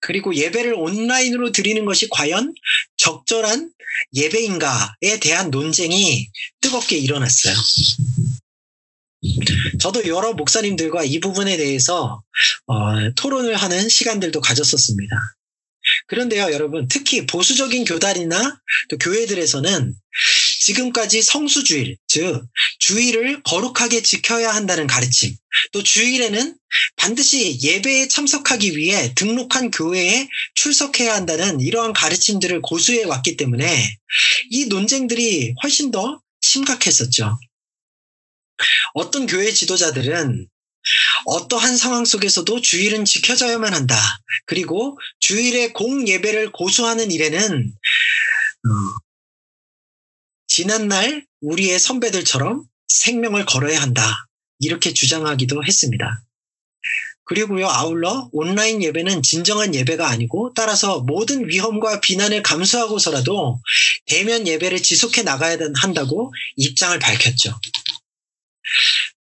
[0.00, 2.54] 그리고 예배를 온라인으로 드리는 것이 과연
[2.96, 3.70] 적절한
[4.14, 6.30] 예배인가에 대한 논쟁이
[6.62, 7.54] 뜨겁게 일어났어요.
[9.80, 12.22] 저도 여러 목사님들과 이 부분에 대해서
[12.66, 15.16] 어, 토론을 하는 시간들도 가졌었습니다.
[16.06, 19.94] 그런데요, 여러분, 특히 보수적인 교단이나 또 교회들에서는
[20.60, 22.44] 지금까지 성수주일, 즉,
[22.78, 25.34] 주일을 거룩하게 지켜야 한다는 가르침,
[25.72, 26.56] 또 주일에는
[26.96, 33.96] 반드시 예배에 참석하기 위해 등록한 교회에 출석해야 한다는 이러한 가르침들을 고수해 왔기 때문에
[34.50, 37.38] 이 논쟁들이 훨씬 더 심각했었죠.
[38.94, 40.48] 어떤 교회 지도자들은
[41.26, 43.96] 어떠한 상황 속에서도 주일은 지켜져야만 한다.
[44.46, 48.70] 그리고 주일의 공 예배를 고수하는 일에는 어,
[50.46, 54.26] 지난날 우리의 선배들처럼 생명을 걸어야 한다.
[54.60, 56.22] 이렇게 주장하기도 했습니다.
[57.24, 63.60] 그리고요, 아울러 온라인 예배는 진정한 예배가 아니고 따라서 모든 위험과 비난을 감수하고서라도
[64.06, 67.60] 대면 예배를 지속해 나가야 한다고 입장을 밝혔죠.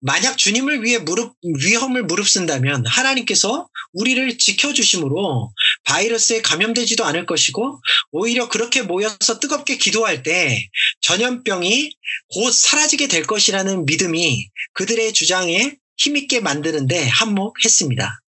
[0.02, 5.52] 만약 주님을 위해 무릎, 위험을 무릅쓴다면 하나님께서 우리를 지켜주심으로
[5.86, 7.82] 바이러스에 감염되지도 않을 것이고
[8.12, 10.70] 오히려 그렇게 모여서 뜨겁게 기도할 때
[11.02, 11.92] 전염병이
[12.30, 18.22] 곧 사라지게 될 것이라는 믿음이 그들의 주장에 힘있게 만드는데 한몫했습니다.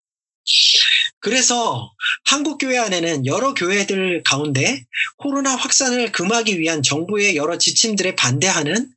[1.20, 1.92] 그래서
[2.24, 4.84] 한국 교회 안에는 여러 교회들 가운데
[5.16, 8.88] 코로나 확산을 금하기 위한 정부의 여러 지침들에 반대하는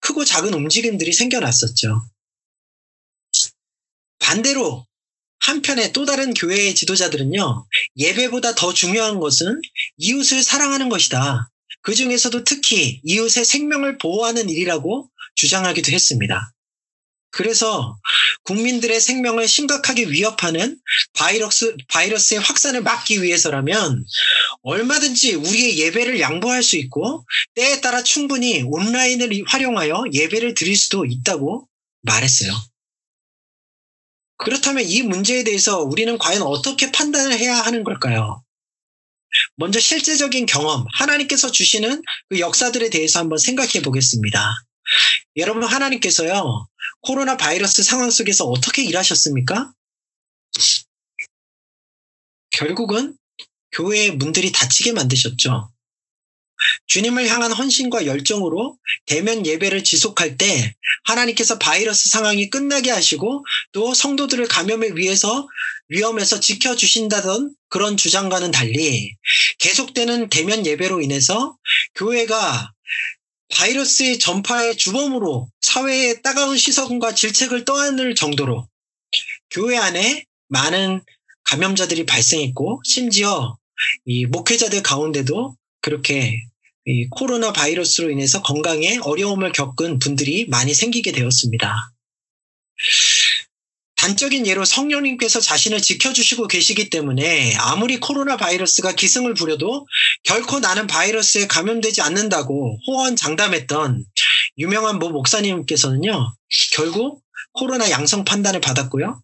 [0.00, 2.02] 크고 작은 움직임들이 생겨났었죠.
[4.18, 4.86] 반대로
[5.40, 9.60] 한편에 또 다른 교회의 지도자들은요, 예배보다 더 중요한 것은
[9.96, 11.50] 이웃을 사랑하는 것이다.
[11.82, 16.52] 그 중에서도 특히 이웃의 생명을 보호하는 일이라고 주장하기도 했습니다.
[17.30, 17.96] 그래서
[18.44, 20.78] 국민들의 생명을 심각하게 위협하는
[21.14, 24.04] 바이러스, 바이러스의 확산을 막기 위해서라면
[24.62, 31.68] 얼마든지 우리의 예배를 양보할 수 있고 때에 따라 충분히 온라인을 활용하여 예배를 드릴 수도 있다고
[32.02, 32.52] 말했어요.
[34.38, 38.42] 그렇다면 이 문제에 대해서 우리는 과연 어떻게 판단을 해야 하는 걸까요?
[39.56, 44.54] 먼저 실제적인 경험, 하나님께서 주시는 그 역사들에 대해서 한번 생각해 보겠습니다.
[45.36, 46.66] 여러분, 하나님께서요,
[47.02, 49.72] 코로나 바이러스 상황 속에서 어떻게 일하셨습니까?
[52.50, 53.16] 결국은
[53.72, 55.70] 교회의 문들이 닫히게 만드셨죠.
[56.86, 64.46] 주님을 향한 헌신과 열정으로 대면 예배를 지속할 때 하나님께서 바이러스 상황이 끝나게 하시고 또 성도들을
[64.48, 65.48] 감염에 위해서
[65.88, 69.16] 위험에서 지켜주신다던 그런 주장과는 달리
[69.58, 71.56] 계속되는 대면 예배로 인해서
[71.94, 72.72] 교회가
[73.50, 78.68] 바이러스의 전파의 주범으로 사회의 따가운 시선과 질책을 떠안을 정도로
[79.50, 81.02] 교회 안에 많은
[81.44, 83.56] 감염자들이 발생했고 심지어
[84.04, 86.42] 이 목회자들 가운데도 그렇게
[87.10, 91.92] 코로나 바이러스로 인해서 건강에 어려움을 겪은 분들이 많이 생기게 되었습니다.
[94.00, 99.86] 단적인 예로 성령님께서 자신을 지켜주시고 계시기 때문에 아무리 코로나 바이러스가 기승을 부려도
[100.24, 104.02] 결코 나는 바이러스에 감염되지 않는다고 호언 장담했던
[104.56, 106.34] 유명한 모 목사님께서는요,
[106.72, 107.20] 결국
[107.52, 109.20] 코로나 양성 판단을 받았고요.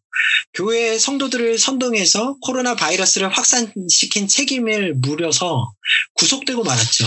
[0.53, 5.73] 교회 성도들을 선동해서 코로나 바이러스를 확산시킨 책임을 물어서
[6.15, 7.07] 구속되고 말았죠.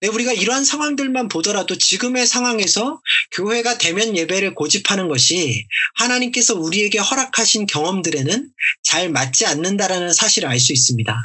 [0.00, 3.00] 네, 우리가 이러한 상황들만 보더라도 지금의 상황에서
[3.32, 8.48] 교회가 대면 예배를 고집하는 것이 하나님께서 우리에게 허락하신 경험들에는
[8.84, 11.16] 잘 맞지 않는다라는 사실을 알 수 있습니다.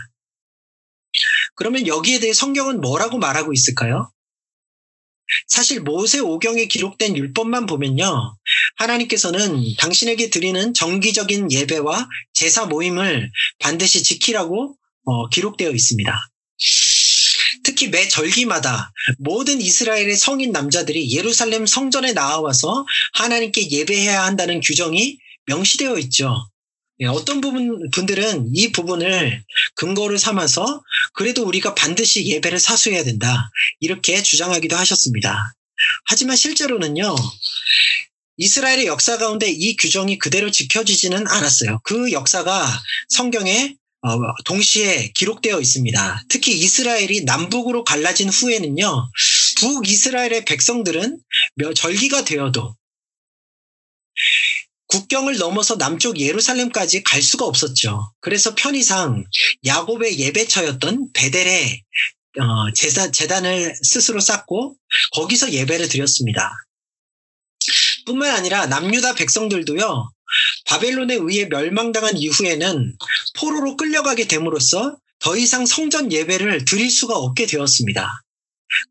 [1.56, 4.12] 그러면 여기에 대해 성경은 뭐라고 말하고 있을까요?
[5.48, 8.36] 사실 모세 오경에 기록된 율법만 보면요.
[8.78, 16.33] 하나님께서는 당신에게 드리는 정기적인 예배와 제사 모임을 반드시 지키라고 어, 기록되어 있습니다.
[17.64, 25.98] 특히 매 절기마다 모든 이스라엘의 성인 남자들이 예루살렘 성전에 나와서 하나님께 예배해야 한다는 규정이 명시되어
[26.00, 26.48] 있죠.
[27.00, 29.44] 예, 어떤 부분, 분들은 이 부분을
[29.76, 33.50] 근거를 삼아서 그래도 우리가 반드시 예배를 사수해야 된다.
[33.80, 35.54] 이렇게 주장하기도 하셨습니다.
[36.06, 37.16] 하지만 실제로는요,
[38.38, 41.80] 이스라엘의 역사 가운데 이 규정이 그대로 지켜지지는 않았어요.
[41.84, 42.68] 그 역사가
[43.10, 46.24] 성경에 어, 동시에 기록되어 있습니다.
[46.28, 49.10] 특히 이스라엘이 남북으로 갈라진 후에는요,
[49.62, 51.20] 북이스라엘의 백성들은
[51.76, 52.76] 절기가 되어도
[54.88, 58.14] 국경을 넘어서 남쪽 예루살렘까지 갈 수가 없었죠.
[58.20, 59.24] 그래서 편의상
[59.66, 61.82] 야곱의 예배처였던 베델에
[62.40, 64.76] 어, 제사, 재단을 스스로 쌓고
[65.14, 66.52] 거기서 예배를 드렸습니다.
[68.06, 70.12] 뿐만 아니라 남유다 백성들도요,
[70.66, 72.96] 바벨론에 의해 멸망당한 이후에는
[73.38, 78.22] 포로로 끌려가게 됨으로써 더 이상 성전 예배를 드릴 수가 없게 되었습니다.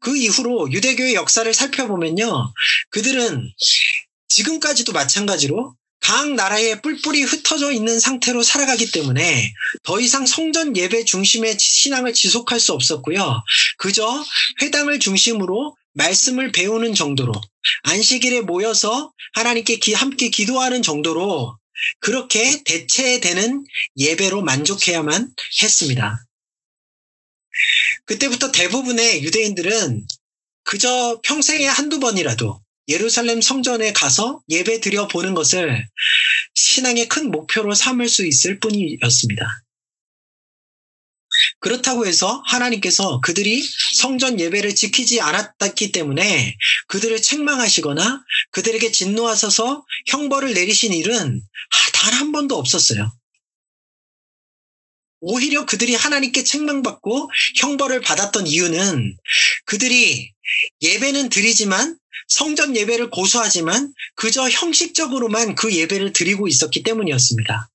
[0.01, 2.53] 그 이후로 유대교의 역사를 살펴보면요.
[2.91, 3.53] 그들은
[4.29, 9.53] 지금까지도 마찬가지로 각 나라에 뿔뿔이 흩어져 있는 상태로 살아가기 때문에
[9.85, 13.43] 더 이상 성전 예배 중심의 신앙을 지속할 수 없었고요.
[13.79, 14.25] 그저
[14.61, 17.33] 회당을 중심으로 말씀을 배우는 정도로
[17.83, 21.57] 안식일에 모여서 하나님께 함께 기도하는 정도로
[22.01, 23.65] 그렇게 대체되는
[23.97, 26.25] 예배로 만족해야만 했습니다.
[28.05, 30.07] 그때부터 대부분의 유대인들은
[30.65, 35.87] 그저 평생에 한두 번이라도 예루살렘 성전에 가서 예배 드려 보는 것을
[36.55, 39.63] 신앙의 큰 목표로 삼을 수 있을 뿐이었습니다.
[41.61, 43.63] 그렇다고 해서 하나님께서 그들이
[43.97, 46.57] 성전 예배를 지키지 않았기 때문에
[46.89, 51.43] 그들을 책망하시거나 그들에게 진노하셔서 형벌을 내리신 일은
[51.93, 53.13] 단 한 번도 없었어요.
[55.21, 59.17] 오히려 그들이 하나님께 책망받고 형벌을 받았던 이유는
[59.65, 60.33] 그들이
[60.83, 67.72] 예배는 드리지만 성전 예배를 고수하지만 그저 형식적으로만 그 예배를 드리고 있었기 때문이었습니다.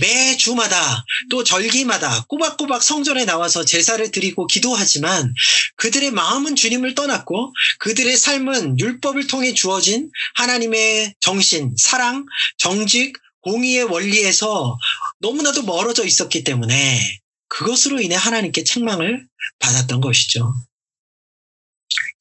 [0.00, 5.34] 매 주마다 또 절기마다 꼬박꼬박 성전에 나와서 제사를 드리고 기도하지만
[5.76, 12.26] 그들의 마음은 주님을 떠났고 그들의 삶은 율법을 통해 주어진 하나님의 정신, 사랑,
[12.58, 14.78] 정직, 공의의 원리에서
[15.20, 19.26] 너무나도 멀어져 있었기 때문에 그것으로 인해 하나님께 책망을
[19.60, 20.52] 받았던 것이죠.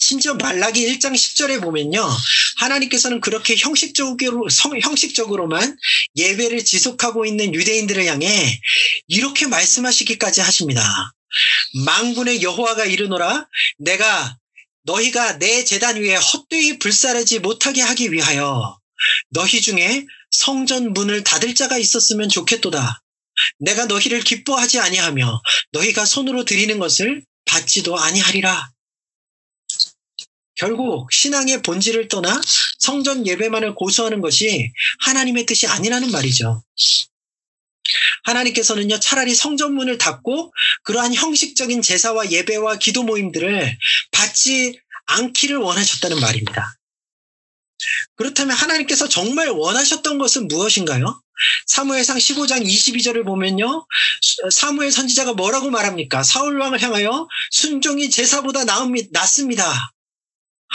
[0.06, 2.08] 심지어 말라기 1장 10절에 보면요.
[2.58, 4.48] 하나님께서는 그렇게 형식적으로,
[4.84, 5.78] 형식적으로만
[6.16, 8.60] 예배를 지속하고 있는 유대인들을 향해
[9.08, 11.12] 이렇게 말씀하시기까지 하십니다.
[11.86, 13.48] 망군의 여호와가 이르노라
[13.80, 14.38] 내가
[14.84, 18.78] 너희가 내 재단 위에 헛되이 불사르지 못하게 하기 위하여
[19.32, 23.02] 너희 중에 성전 문을 닫을 자가 있었으면 좋겠도다.
[23.58, 25.42] 내가 너희를 기뻐하지 아니하며
[25.72, 28.75] 너희가 손으로 드리는 것을 받지도 아니하리라.
[30.56, 32.42] 결국 신앙의 본질을 떠나
[32.80, 36.64] 성전 예배만을 고수하는 것이 하나님의 뜻이 아니라는 말이죠.
[38.24, 43.78] 하나님께서는요, 차라리 성전문을 닫고 그러한 형식적인 제사와 예배와 기도 모임들을
[44.12, 46.78] 받지 않기를 원하셨다는 말입니다.
[48.16, 51.22] 그렇다면 하나님께서 정말 원하셨던 것은 무엇인가요?
[51.68, 53.86] 사무엘상 15장 22절을 보면요.
[54.52, 56.24] 사무엘 선지자가 뭐라고 말합니까?
[56.24, 58.64] 사울 왕을 향하여 순종이 제사보다
[59.12, 59.95] 낫습니다.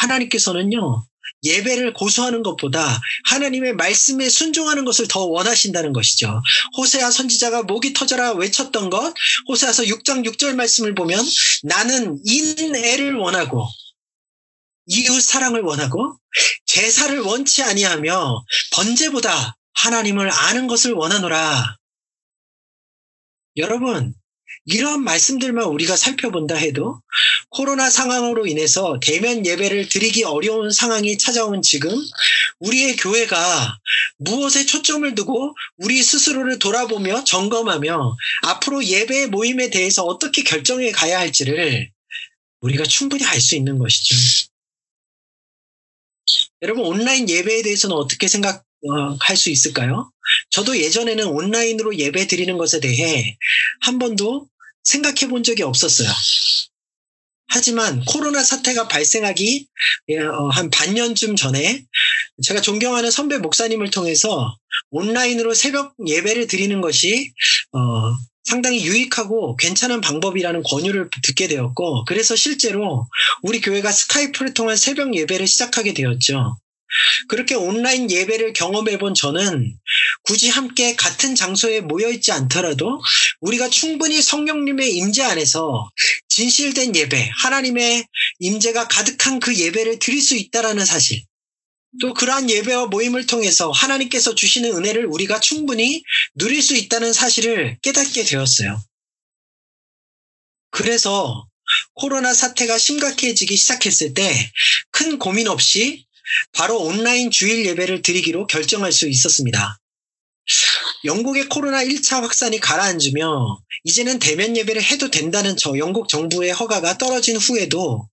[0.00, 1.04] 하나님께서는요.
[1.42, 6.42] 예배를 고수하는 것보다 하나님의 말씀에 순종하는 것을 더 원하신다는 것이죠.
[6.76, 9.14] 호세아 선지자가 목이 터져라 외쳤던 것,
[9.48, 11.24] 호세아서 6장 6절 말씀을 보면
[11.62, 13.66] 나는 인애를 원하고
[14.86, 16.16] 이웃 사랑을 원하고
[16.66, 21.76] 제사를 원치 아니하며 번제보다 하나님을 아는 것을 원하노라.
[23.56, 24.14] 여러분,
[24.66, 27.00] 이러한 말씀들만 우리가 살펴본다 해도
[27.48, 31.90] 코로나 상황으로 인해서 대면 예배를 드리기 어려운 상황이 찾아온 지금
[32.58, 33.78] 우리의 교회가
[34.18, 41.90] 무엇에 초점을 두고 우리 스스로를 돌아보며 점검하며 앞으로 예배 모임에 대해서 어떻게 결정해 가야 할지를
[42.60, 44.14] 우리가 충분히 알 수 있는 것이죠.
[46.62, 50.12] 여러분 온라인 예배에 대해서는 어떻게 생각할 어, 수 있을까요?
[50.50, 53.36] 저도 예전에는 온라인으로 예배 드리는 것에 대해
[53.80, 54.48] 한 번도
[54.84, 56.08] 생각해 본 적이 없었어요.
[57.50, 59.66] 하지만 코로나 사태가 발생하기
[60.10, 61.84] 예, 어, 한 반년쯤 전에
[62.42, 64.56] 제가 존경하는 선배 목사님을 통해서
[64.90, 67.32] 온라인으로 새벽 예배를 드리는 것이
[67.72, 67.80] 어,
[68.44, 73.06] 상당히 유익하고 괜찮은 방법이라는 권유를 듣게 되었고 그래서 실제로
[73.42, 76.56] 우리 교회가 스카이프를 통한 새벽 예배를 시작하게 되었죠.
[77.28, 79.76] 그렇게 온라인 예배를 경험해 본 저는
[80.24, 83.00] 굳이 함께 같은 장소에 모여 있지 않더라도
[83.40, 85.90] 우리가 충분히 성령님의 임재 안에서
[86.28, 88.06] 진실된 예배, 하나님의
[88.38, 91.22] 임재가 가득한 그 예배를 드릴 수 있다라는 사실.
[92.00, 96.04] 또 그러한 예배와 모임을 통해서 하나님께서 주시는 은혜를 우리가 충분히
[96.36, 98.80] 누릴 수 있다는 사실을 깨닫게 되었어요.
[100.70, 101.46] 그래서
[101.94, 104.50] 코로나 사태가 심각해지기 시작했을 때
[104.92, 106.04] 큰 고민 없이
[106.52, 109.78] 바로 온라인 주일 예배를 드리기로 결정할 수 있었습니다.
[111.04, 117.36] 영국의 코로나 1차 확산이 가라앉으며 이제는 대면 예배를 해도 된다는 저 영국 정부의 허가가 떨어진
[117.36, 118.08] 후에도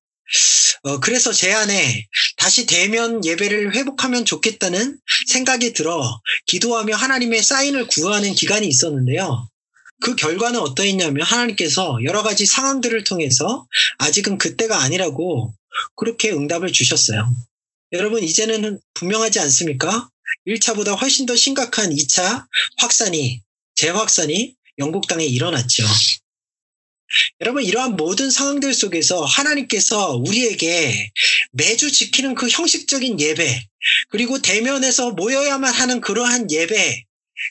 [0.84, 8.34] 어, 그래서 제 안에 다시 대면 예배를 회복하면 좋겠다는 생각이 들어 기도하며 하나님의 사인을 구하는
[8.34, 9.50] 기간이 있었는데요.
[10.00, 13.66] 그 결과는 어떠했냐면 하나님께서 여러 가지 상황들을 통해서
[13.98, 15.54] 아직은 그때가 아니라고
[15.96, 17.28] 그렇게 응답을 주셨어요.
[17.94, 20.10] 여러분, 이제는 분명하지 않습니까?
[20.46, 22.46] 1차보다 훨씬 더 심각한 2차
[22.78, 23.42] 확산이,
[23.76, 25.84] 재확산이 영국 땅에 일어났죠.
[27.40, 31.12] 여러분, 이러한 모든 상황들 속에서 하나님께서 우리에게
[31.52, 33.66] 매주 지키는 그 형식적인 예배,
[34.10, 37.06] 그리고 대면에서 모여야만 하는 그러한 예배,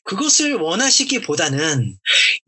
[0.04, 1.96] 그것을 원하시기보다는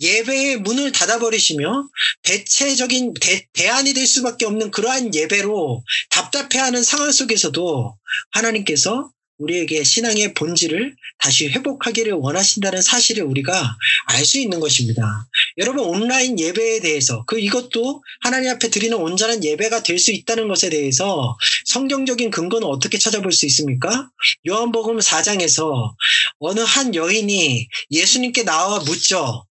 [0.01, 1.89] 예배의 문을 닫아버리시며
[2.23, 7.97] 대체적인 대, 대안이 될 수밖에 없는 그러한 예배로 답답해하는 상황 속에서도
[8.33, 13.77] 하나님께서 우리에게 신앙의 본질을 다시 회복하기를 원하신다는 사실을 우리가
[14.07, 15.27] 알 수 있는 것입니다.
[15.57, 20.71] 여러분 온라인 예배에 대해서 그 이것도 하나님 앞에 드리는 온전한 예배가 될 수 있다는 것에
[20.71, 21.37] 대해서
[21.67, 24.09] 성경적인 근거는 어떻게 찾아볼 수 있습니까?
[24.47, 25.93] 요한복음 4장에서
[26.39, 29.45] 어느 한 여인이 예수님께 나와 묻죠.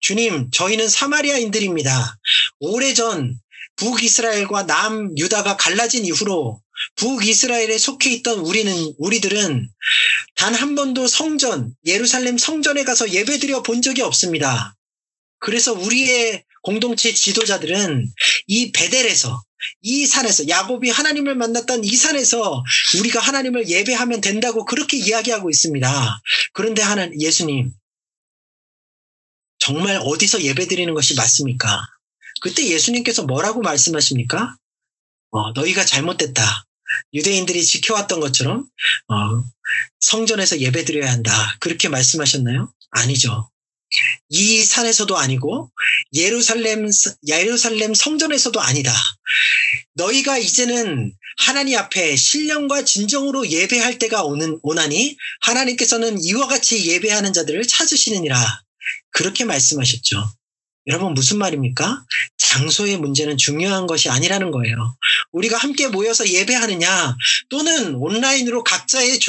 [0.00, 2.16] 주님, 저희는 사마리아인들입니다.
[2.60, 3.38] 오래전
[3.76, 6.61] 북이스라엘과 남유다가 갈라진 이후로
[6.96, 9.68] 북이스라엘에 속해 있던 우리는 우리들은
[10.36, 14.76] 단 한 번도 성전 예루살렘 성전에 가서 예배드려 본 적이 없습니다.
[15.38, 18.12] 그래서 우리의 공동체 지도자들은
[18.46, 19.42] 이 베델에서
[19.80, 22.62] 이 산에서 야곱이 하나님을 만났던 이 산에서
[23.00, 26.20] 우리가 하나님을 예배하면 된다고 그렇게 이야기하고 있습니다.
[26.52, 27.72] 그런데 하나 예수님
[29.58, 31.80] 정말 어디서 예배드리는 것이 맞습니까?
[32.40, 34.56] 그때 예수님께서 뭐라고 말씀하십니까?
[35.30, 36.66] 어, 너희가 잘못됐다.
[37.14, 38.66] 유대인들이 지켜왔던 것처럼
[39.08, 39.44] 어,
[40.00, 41.56] 성전에서 예배드려야 한다.
[41.60, 42.72] 그렇게 말씀하셨나요?
[42.90, 43.50] 아니죠.
[44.28, 45.70] 이 산에서도 아니고
[46.14, 46.88] 예루살렘
[47.26, 48.92] 예루살렘 성전에서도 아니다.
[49.94, 57.66] 너희가 이제는 하나님 앞에 신령과 진정으로 예배할 때가 오는 오나니 하나님께서는 이와 같이 예배하는 자들을
[57.66, 58.62] 찾으시느니라.
[59.10, 60.24] 그렇게 말씀하셨죠.
[60.88, 62.04] 여러분 무슨 말입니까?
[62.38, 64.96] 장소의 문제는 중요한 것이 아니라는 거예요.
[65.30, 67.16] 우리가 함께 모여서 예배하느냐
[67.48, 69.20] 또는 온라인으로 각자의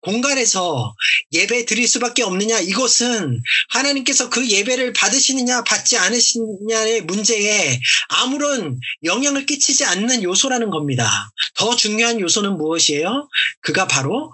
[0.00, 0.94] 공간에서
[1.32, 7.78] 예배 드릴 수밖에 없느냐 이것은 하나님께서 그 예배를 받으시느냐 받지 않으시느냐의 문제에
[8.08, 11.30] 아무런 영향을 끼치지 않는 요소라는 겁니다.
[11.54, 13.28] 더 중요한 요소는 무엇이에요?
[13.60, 14.32] 그가 바로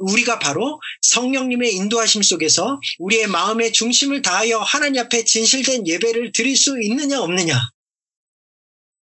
[0.00, 6.80] 우리가 바로 성령님의 인도하심 속에서 우리의 마음의 중심을 다하여 하나님 앞에 진실된 예배를 드릴 수
[6.82, 7.58] 있느냐 없느냐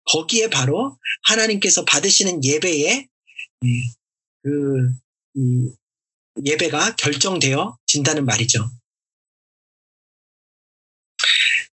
[0.05, 3.07] 거기에 바로 하나님께서 받으시는 예배의
[4.43, 4.93] 그
[6.45, 8.71] 예배가 결정되어 진다는 말이죠.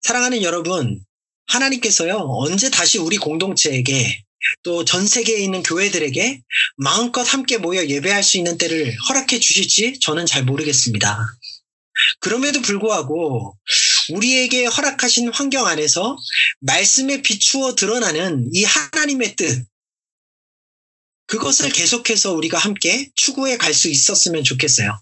[0.03, 1.05] 사랑하는 여러분,
[1.47, 4.23] 하나님께서요, 언제 다시 우리 공동체에게
[4.63, 6.43] 또 전 세계에 있는 교회들에게
[6.77, 11.19] 마음껏 함께 모여 예배할 수 있는 때를 허락해 주실지 저는 잘 모르겠습니다.
[12.21, 13.57] 그럼에도 불구하고
[14.11, 16.17] 우리에게 허락하신 환경 안에서
[16.61, 19.65] 말씀에 비추어 드러나는 이 하나님의 뜻,
[21.27, 25.01] 그것을 계속해서 우리가 함께 추구해 갈 수 있었으면 좋겠어요.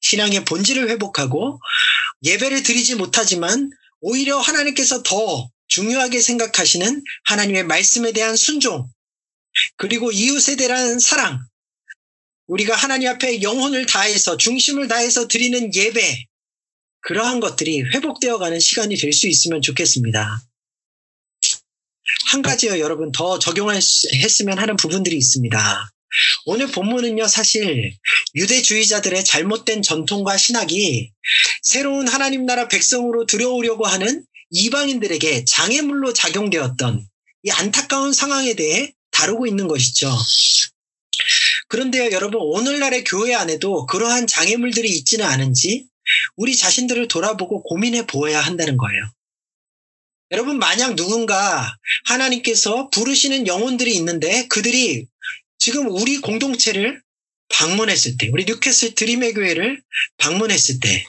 [0.00, 1.60] 신앙의 본질을 회복하고
[2.24, 3.70] 예배를 드리지 못하지만
[4.00, 8.90] 오히려 하나님께서 더 중요하게 생각하시는 하나님의 말씀에 대한 순종,
[9.76, 11.38] 그리고 이웃에 대한 사랑,
[12.48, 16.24] 우리가 하나님 앞에 영혼을 다해서 중심을 다해서 드리는 예배,
[17.02, 20.42] 그러한 것들이 회복되어 가는 시간이 될 수 있으면 좋겠습니다.
[22.30, 25.90] 한 가지요, 여러분, 더 적용했으면 하는 부분들이 있습니다.
[26.46, 27.92] 오늘 본문은요, 사실
[28.34, 31.10] 유대주의자들의 잘못된 전통과 신학이
[31.62, 37.06] 새로운 하나님 나라 백성으로 들어오려고 하는 이방인들에게 장애물로 작용되었던
[37.44, 40.10] 이 안타까운 상황에 대해 다루고 있는 것이죠.
[41.68, 45.86] 그런데요, 여러분, 오늘날의 교회 안에도 그러한 장애물들이 있지는 않은지
[46.36, 49.10] 우리 자신들을 돌아보고 고민해 보아야 한다는 거예요.
[50.32, 55.06] 여러분, 만약 누군가 하나님께서 부르시는 영혼들이 있는데 그들이
[55.58, 57.02] 지금 우리 공동체를
[57.48, 59.82] 방문했을 때, 우리 뉴캐슬 드림의 교회를
[60.18, 61.04] 방문했을 때,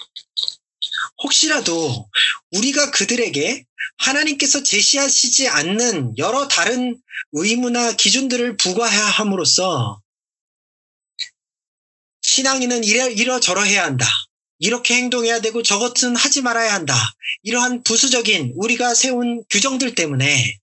[1.23, 2.09] 혹시라도
[2.51, 3.63] 우리가 그들에게
[3.97, 6.99] 하나님께서 제시하시지 않는 여러 다른
[7.33, 10.01] 의무나 기준들을 부과함으로써
[12.21, 14.07] 신앙인은 이러, 이러저러 해야 한다.
[14.61, 16.95] 이렇게 행동해야 되고 저것은 하지 말아야 한다.
[17.41, 20.57] 이러한 부수적인 우리가 세운 규정들 때문에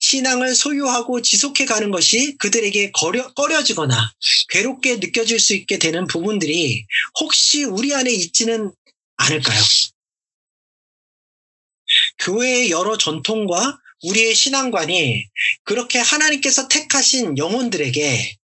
[0.00, 4.12] 신앙을 소유하고 지속해 가는 것이 그들에게 거려, 꺼려지거나
[4.48, 6.84] 괴롭게 느껴질 수 있게 되는 부분들이
[7.20, 8.72] 혹시 우리 안에 있지는
[9.16, 9.60] 않을까요?
[12.18, 15.28] 교회의 여러 전통과 우리의 신앙관이
[15.62, 18.36] 그렇게 하나님께서 택하신 영혼들에게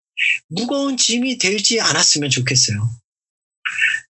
[0.49, 3.03] 무거운 짐이 되지 않았으면 좋겠어요.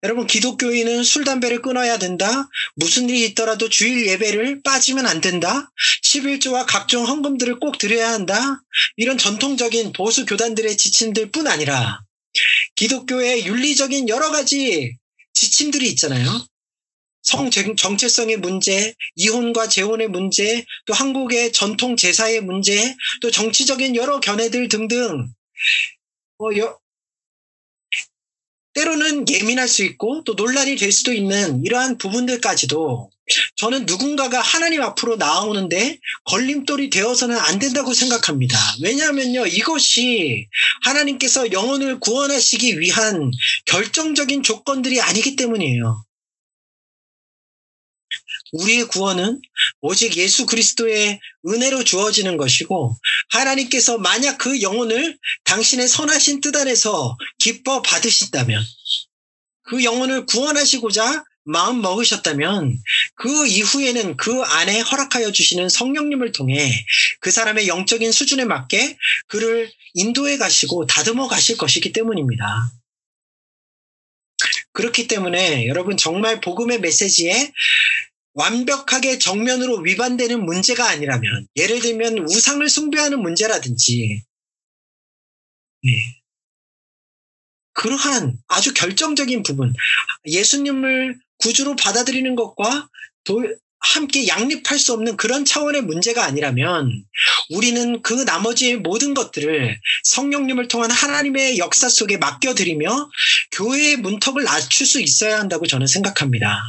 [0.05, 2.47] 여러분, 기독교인은 술, 담배를 끊어야 된다.
[2.75, 5.71] 무슨 일이 있더라도 주일 예배를 빠지면 안 된다.
[6.03, 8.61] 11조와 각종 헌금들을 꼭 드려야 한다.
[8.97, 12.01] 이런 전통적인 보수 교단들의 지침들 뿐 아니라
[12.75, 14.95] 기독교의 윤리적인 여러 가지
[15.33, 16.45] 지침들이 있잖아요.
[17.23, 24.69] 성 정체성의 문제, 이혼과 재혼의 문제, 또 한국의 전통 제사의 문제, 또 정치적인 여러 견해들
[24.69, 25.33] 등등
[26.37, 26.77] 어, 여,
[28.75, 33.09] 때로는 예민할 수 있고 또 논란이 될 수도 있는 이러한 부분들까지도
[33.55, 38.57] 저는 누군가가 하나님 앞으로 나오는데 걸림돌이 되어서는 안 된다고 생각합니다.
[38.83, 40.47] 왜냐하면요, 이것이
[40.83, 43.31] 하나님께서 영혼을 구원하시기 위한
[43.65, 46.05] 결정적인 조건들이 아니기 때문이에요.
[48.55, 49.41] 우리의 구원은
[49.81, 52.95] 오직 예수 그리스도의 은혜로 주어지는 것이고
[53.29, 58.63] 하나님께서 만약 그 영혼을 당신의 선하신 뜻 안에서 기뻐 받으신다면
[59.63, 62.77] 그 영혼을 구원하시고자 마음 먹으셨다면
[63.15, 66.85] 그 이후에는 그 안에 허락하여 주시는 성령님을 통해
[67.19, 68.97] 그 사람의 영적인 수준에 맞게
[69.27, 72.71] 그를 인도해 가시고 다듬어 가실 것이기 때문입니다.
[74.71, 77.51] 그렇기 때문에 여러분 정말 복음의 메시지에
[78.35, 84.23] 완벽하게 정면으로 위반되는 문제가 아니라면 예를 들면 우상을 숭배하는 문제라든지
[85.83, 85.91] 네.
[87.73, 89.73] 그러한 아주 결정적인 부분
[90.25, 92.89] 예수님을 구주로 받아들이는 것과
[93.23, 93.43] 도,
[93.79, 97.05] 함께 양립할 수 없는 그런 차원의 문제가 아니라면
[97.51, 103.09] 우리는 그 나머지 모든 것들을 성령님을 통한 하나님의 역사 속에 맡겨드리며
[103.51, 106.61] 교회의 문턱을 낮출 수 있어야 한다고 저는 생각합니다.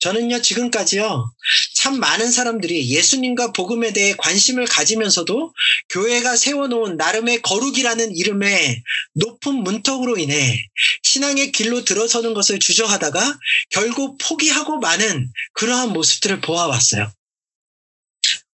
[0.00, 1.32] 저는요, 지금까지요,
[1.74, 5.52] 참 많은 사람들이 예수님과 복음에 대해 관심을 가지면서도
[5.88, 8.82] 교회가 세워놓은 나름의 거룩이라는 이름의
[9.14, 10.64] 높은 문턱으로 인해
[11.02, 13.38] 신앙의 길로 들어서는 것을 주저하다가
[13.70, 17.10] 결국 포기하고 마는 그러한 모습들을 보아왔어요.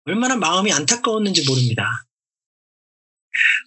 [0.05, 2.05] 얼마나 마음이 안타까웠는지 모릅니다.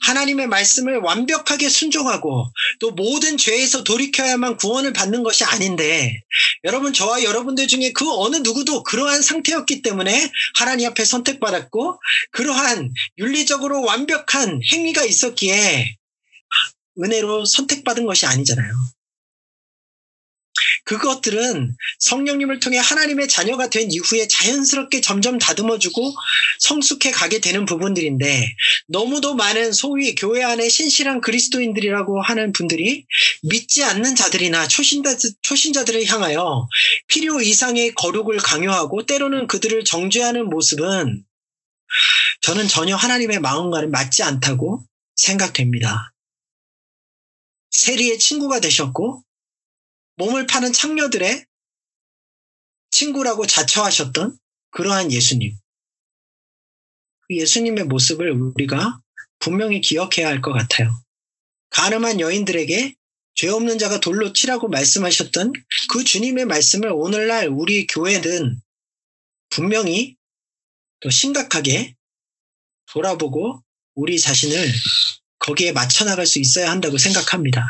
[0.02, 6.22] 하나님의 말씀을 완벽하게 순종하고 또 모든 죄에서 돌이켜야만 구원을 받는 것이 아닌데
[6.64, 12.00] 여러분 저와 여러분들 중에 그 어느 누구도 그러한 상태였기 때문에 하나님 앞에 선택받았고
[12.32, 15.96] 그러한 윤리적으로 완벽한 행위가 있었기에
[17.02, 18.72] 은혜로 선택받은 것이 아니잖아요.
[20.86, 26.14] 그것들은 성령님을 통해 하나님의 자녀가 된 이후에 자연스럽게 점점 다듬어주고
[26.60, 28.54] 성숙해 가게 되는 부분들인데
[28.88, 33.06] 너무도 많은 소위 교회 안에 신실한 그리스도인들이라고 하는 분들이
[33.44, 36.68] 믿지 않는 자들이나 초신자, 초신자들을 향하여
[37.08, 41.24] 필요 이상의 거룩을 강요하고 때로는 그들을 정죄하는 모습은
[42.42, 44.84] 저는 전혀 하나님의 마음과는 맞지 않다고
[45.16, 46.14] 생각됩니다.
[47.70, 49.24] 세리의 친구가 되셨고
[50.16, 51.46] 몸을 파는 창녀들의
[52.92, 54.38] 친구라고 자처하셨던
[54.72, 55.56] 그러한 예수님.
[57.22, 59.00] 그 예수님의 모습을 우리가
[59.40, 61.04] 분명히 기억해야 할 것 같아요.
[61.70, 62.96] 가늠한 여인들에게
[63.36, 65.54] 죄 없는 자가 돌로 치라고 말씀하셨던
[65.90, 68.62] 그 주님의 말씀을 오늘날 우리 교회는
[69.50, 70.16] 분명히
[71.00, 71.96] 또 심각하게
[72.92, 73.64] 돌아보고
[73.96, 74.72] 우리 자신을
[75.40, 77.66] 거기에 맞춰 나갈 수 있어야 한다고 생각합니다.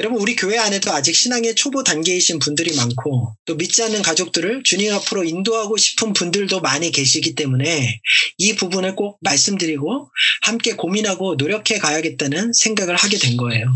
[0.00, 4.94] 여러분 우리 교회 안에도 아직 신앙의 초보 단계이신 분들이 많고 또 믿지 않는 가족들을 주님
[4.94, 8.00] 앞으로 인도하고 싶은 분들도 많이 계시기 때문에
[8.38, 13.66] 이 부분을 꼭 말씀드리고 함께 고민하고 노력해 가야겠다는 생각을 하게 된 거예요.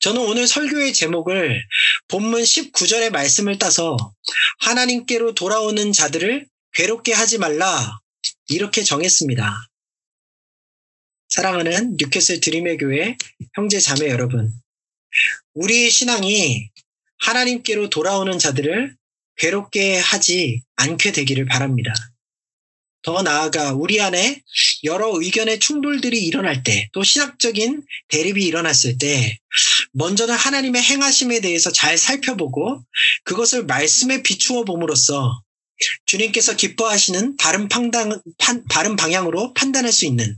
[0.00, 1.62] 저는 오늘 설교의 제목을
[2.08, 3.98] 본문 19절의 말씀을 따서
[4.60, 8.00] 하나님께로 돌아오는 자들을 괴롭게 하지 말라
[8.48, 9.68] 이렇게 정했습니다.
[11.28, 13.18] 사랑하는 뉴캐슬 드림의 교회
[13.54, 14.54] 형제 자매 여러분,
[15.54, 16.70] 우리의 신앙이
[17.18, 18.94] 하나님께로 돌아오는 자들을
[19.36, 21.92] 괴롭게 하지 않게 되기를 바랍니다.
[23.02, 24.42] 더 나아가 우리 안에
[24.84, 29.38] 여러 의견의 충돌들이 일어날 때, 또 신학적인 대립이 일어났을 때,
[29.92, 32.82] 먼저는 하나님의 행하심에 대해서 잘 살펴보고
[33.24, 35.42] 그것을 말씀에 비추어 봄으로써
[36.06, 40.36] 주님께서 기뻐하시는 바른, 판단, 판, 바른 방향으로 판단할 수 있는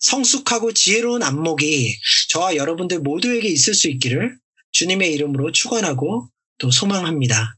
[0.00, 1.98] 성숙하고 지혜로운 안목이
[2.30, 4.36] 저와 여러분들 모두에게 있을 수 있기를
[4.72, 7.56] 주님의 이름으로 축원하고 또 소망합니다.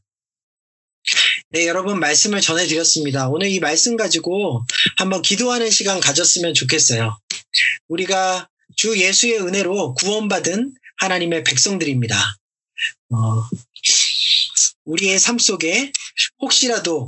[1.49, 3.29] 네, 여러분 말씀을 전해드렸습니다.
[3.29, 4.65] 오늘 이 말씀 가지고
[4.97, 7.17] 한번 기도하는 시간 가졌으면 좋겠어요.
[7.87, 12.17] 우리가 주 예수의 은혜로 구원받은 하나님의 백성들입니다.
[13.13, 13.43] 어,
[14.85, 15.91] 우리의 삶 속에
[16.39, 17.07] 혹시라도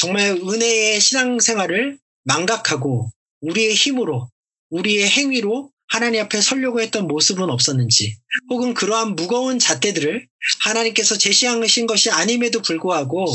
[0.00, 3.10] 정말 은혜의 신앙생활을 망각하고
[3.40, 4.30] 우리의 힘으로,
[4.70, 8.16] 우리의 행위로 하나님 앞에 설려고 했던 모습은 없었는지,
[8.50, 10.26] 혹은 그러한 무거운 잣대들을
[10.60, 13.26] 하나님께서 제시하신 것이 아님에도 불구하고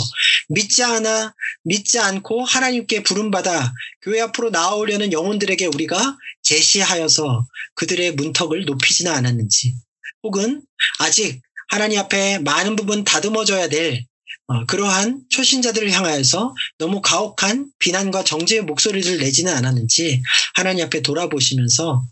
[0.49, 1.33] 믿지 않아,
[1.63, 3.73] 믿지 않고 하나님께 부름받아
[4.03, 9.73] 교회 앞으로 나오려는 영혼들에게 우리가 제시하여서 그들의 문턱을 높이지는 않았는지,
[10.21, 10.61] 혹은
[10.99, 14.05] 아직 하나님 앞에 많은 부분 다듬어져야 될
[14.47, 20.21] 어, 그러한 초신자들을 향하여서 너무 가혹한 비난과 정죄의 목소리를 내지는 않았는지
[20.55, 22.03] 하나님 앞에 돌아보시면서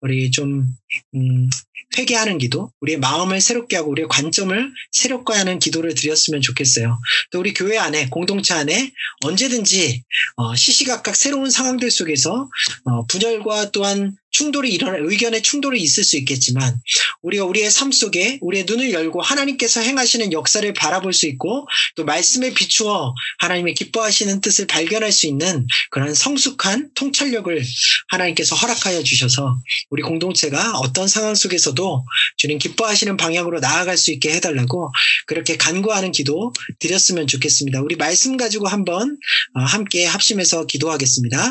[0.00, 0.66] 우리 좀
[1.14, 1.48] 음,
[1.96, 6.98] 회개하는 기도, 우리의 마음을 새롭게 하고 우리의 관점을 새롭게 하는 기도를 드렸으면 좋겠어요.
[7.30, 8.92] 또 우리 교회 안에 공동체 안에
[9.24, 10.04] 언제든지
[10.36, 12.48] 어, 시시각각 새로운 상황들 속에서
[12.84, 16.80] 어, 분열과 또한 충돌이 일어나 의견의 충돌이 있을 수 있겠지만
[17.22, 21.66] 우리가 우리의 삶 속에 우리의 눈을 열고 하나님께서 행하시는 역사를 바라볼 수 있고
[21.96, 27.62] 또 말씀에 비추어 하나님의 기뻐하시는 뜻을 발견할 수 있는 그런 성숙한 통찰력을
[28.08, 29.58] 하나님께서 허락하여 주셔서
[29.90, 32.04] 우리 공동체가 어떤 상황 속에서도
[32.36, 34.92] 주님 기뻐하시는 방향으로 나아갈 수 있게 해달라고
[35.26, 37.80] 그렇게 간구하는 기도 드렸으면 좋겠습니다.
[37.80, 39.16] 우리 말씀 가지고 한번
[39.54, 41.50] 어, 함께 합심해서 기도하겠습니다.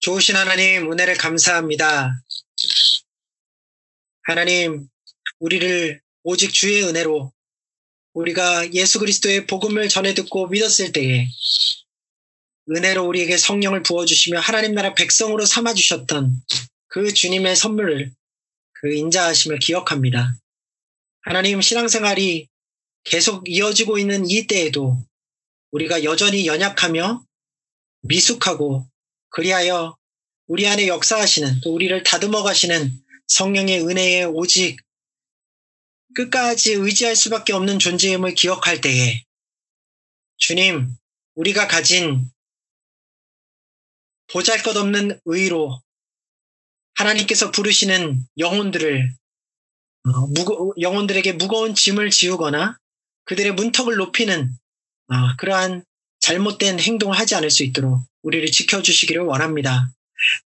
[0.00, 2.22] 좋으신 하나님, 은혜를 감사합니다.
[4.22, 4.88] 하나님,
[5.38, 7.30] 우리를 오직 주의 은혜로
[8.14, 11.26] 우리가 예수 그리스도의 복음을 전해 듣고 믿었을 때에
[12.70, 16.44] 은혜로 우리에게 성령을 부어주시며 하나님 나라 백성으로 삼아주셨던
[16.88, 18.10] 그 주님의 선물을
[18.72, 20.34] 그 인자하심을 기억합니다.
[21.20, 22.48] 하나님 신앙생활이
[23.04, 24.96] 계속 이어지고 있는 이 때에도
[25.72, 27.22] 우리가 여전히 연약하며
[28.02, 28.88] 미숙하고
[29.30, 29.96] 그리하여
[30.46, 32.92] 우리 안에 역사하시는 또 우리를 다듬어 가시는
[33.28, 34.78] 성령의 은혜에 오직
[36.14, 39.22] 끝까지 의지할 수밖에 없는 존재임을 기억할 때에
[40.36, 40.96] 주님,
[41.34, 42.30] 우리가 가진
[44.32, 45.80] 보잘 것 없는 의로
[46.94, 49.14] 하나님께서 부르시는 영혼들을
[50.08, 52.78] 어, 영혼들에게 무거운 짐을 지우거나
[53.24, 54.50] 그들의 문턱을 높이는
[55.08, 55.84] 어, 그러한
[56.30, 59.90] 잘못된 행동을 하지 않을 수 있도록 우리를 지켜주시기를 원합니다.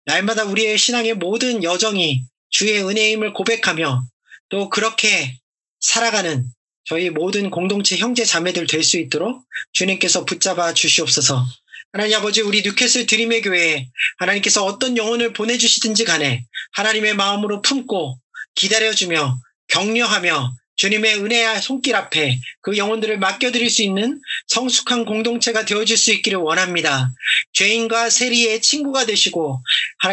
[0.04, 4.04] 날마다 우리의 신앙의 모든 여정이 주의 은혜임을 고백하며
[4.48, 5.36] 또 그렇게
[5.80, 6.46] 살아가는
[6.84, 11.44] 저희 모든 공동체 형제 자매들 될 수 있도록 주님께서 붙잡아 주시옵소서.
[11.92, 18.20] 하나님 아버지 우리 뉴캐슬 드림의 교회에 하나님께서 어떤 영혼을 보내주시든지 간에 하나님의 마음으로 품고
[18.54, 26.12] 기다려주며 격려하며 주님의 은혜와 손길 앞에 그 영혼들을 맡겨드릴 수 있는 성숙한 공동체가 되어질 수
[26.12, 27.12] 있기를 원합니다.
[27.52, 29.60] 죄인과 세리의 친구가 되시고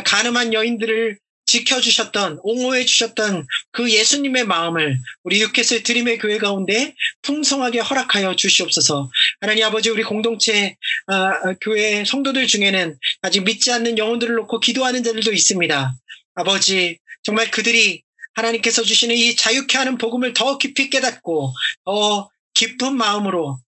[0.06, 1.18] 가늠한 여인들을
[1.50, 6.94] 지켜주셨던 옹호해 주셨던 그 예수님의 마음을 우리 육켓을 드림의 교회 가운데
[7.24, 9.10] 풍성하게 허락하여 주시옵소서.
[9.42, 10.76] 하나님 아버지 우리 공동체
[11.08, 15.96] 아, 교회 성도들 중에는 아직 믿지 않는 영혼들을 놓고 기도하는 자들도 있습니다.
[16.36, 18.04] 아버지 정말 그들이
[18.40, 21.54] 하나님께서 주시는 이 자유케 하는 복음을 더 깊이 깨닫고
[21.86, 23.60] 더 깊은 마음으로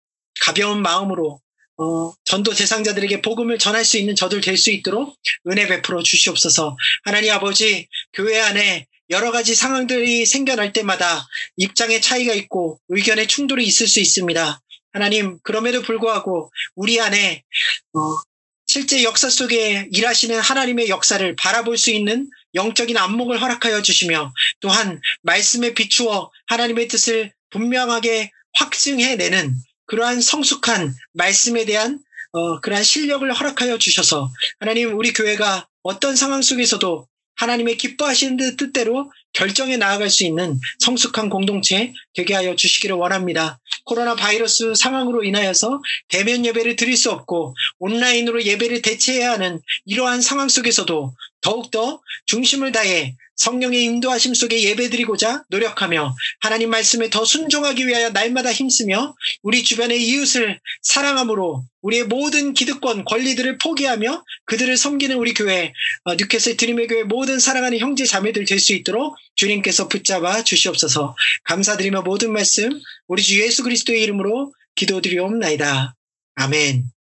[0.42, 1.40] 가벼운 마음으로
[1.78, 5.18] 어, 전도 대상자들에게 복음을 전할 수 있는 저들 될 수 있도록
[5.48, 6.78] 은혜 베풀어 주시옵소서.
[7.04, 13.88] 하나님 아버지 교회 안에 여러 가지 상황들이 생겨날 때마다 입장의 차이가 있고 의견의 충돌이 있을
[13.88, 14.62] 수 있습니다.
[14.94, 17.44] 하나님 그럼에도 불구하고 우리 안에
[17.94, 18.00] 어,
[18.68, 25.74] 실제 역사 속에 일하시는 하나님의 역사를 바라볼 수 있는 영적인 안목을 허락하여 주시며 또한 말씀에
[25.74, 32.00] 비추어 하나님의 뜻을 분명하게 확증해내는 그러한 성숙한 말씀에 대한
[32.34, 39.78] 어, 그러한 실력을 허락하여 주셔서 하나님 우리 교회가 어떤 상황 속에서도 하나님의 기뻐하시는 뜻대로 결정해
[39.78, 43.60] 나아갈 수 있는 성숙한 공동체 되게 하여 주시기를 원합니다.
[43.86, 50.50] 코로나 바이러스 상황으로 인하여서 대면 예배를 드릴 수 없고 온라인으로 예배를 대체해야 하는 이러한 상황
[50.50, 58.54] 속에서도 더욱더 중심을 다해 성령의 인도하심 속에 예배드리고자 노력하며 하나님 말씀에 더 순종하기 위하여 날마다
[58.54, 65.74] 힘쓰며 우리 주변의 이웃을 사랑함으로 우리의 모든 기득권 권리들을 포기하며 그들을 섬기는 우리 교회
[66.04, 71.16] 어, 뉴캐슬 드림의 교회 모든 사랑하는 형제 자매들 될 수 있도록 주님께서 붙잡아 주시옵소서
[71.46, 72.70] 감사드리며 모든 말씀
[73.08, 75.96] 우리 주 예수 그리스도의 이름으로 기도드리옵나이다.
[76.36, 77.01] 아멘.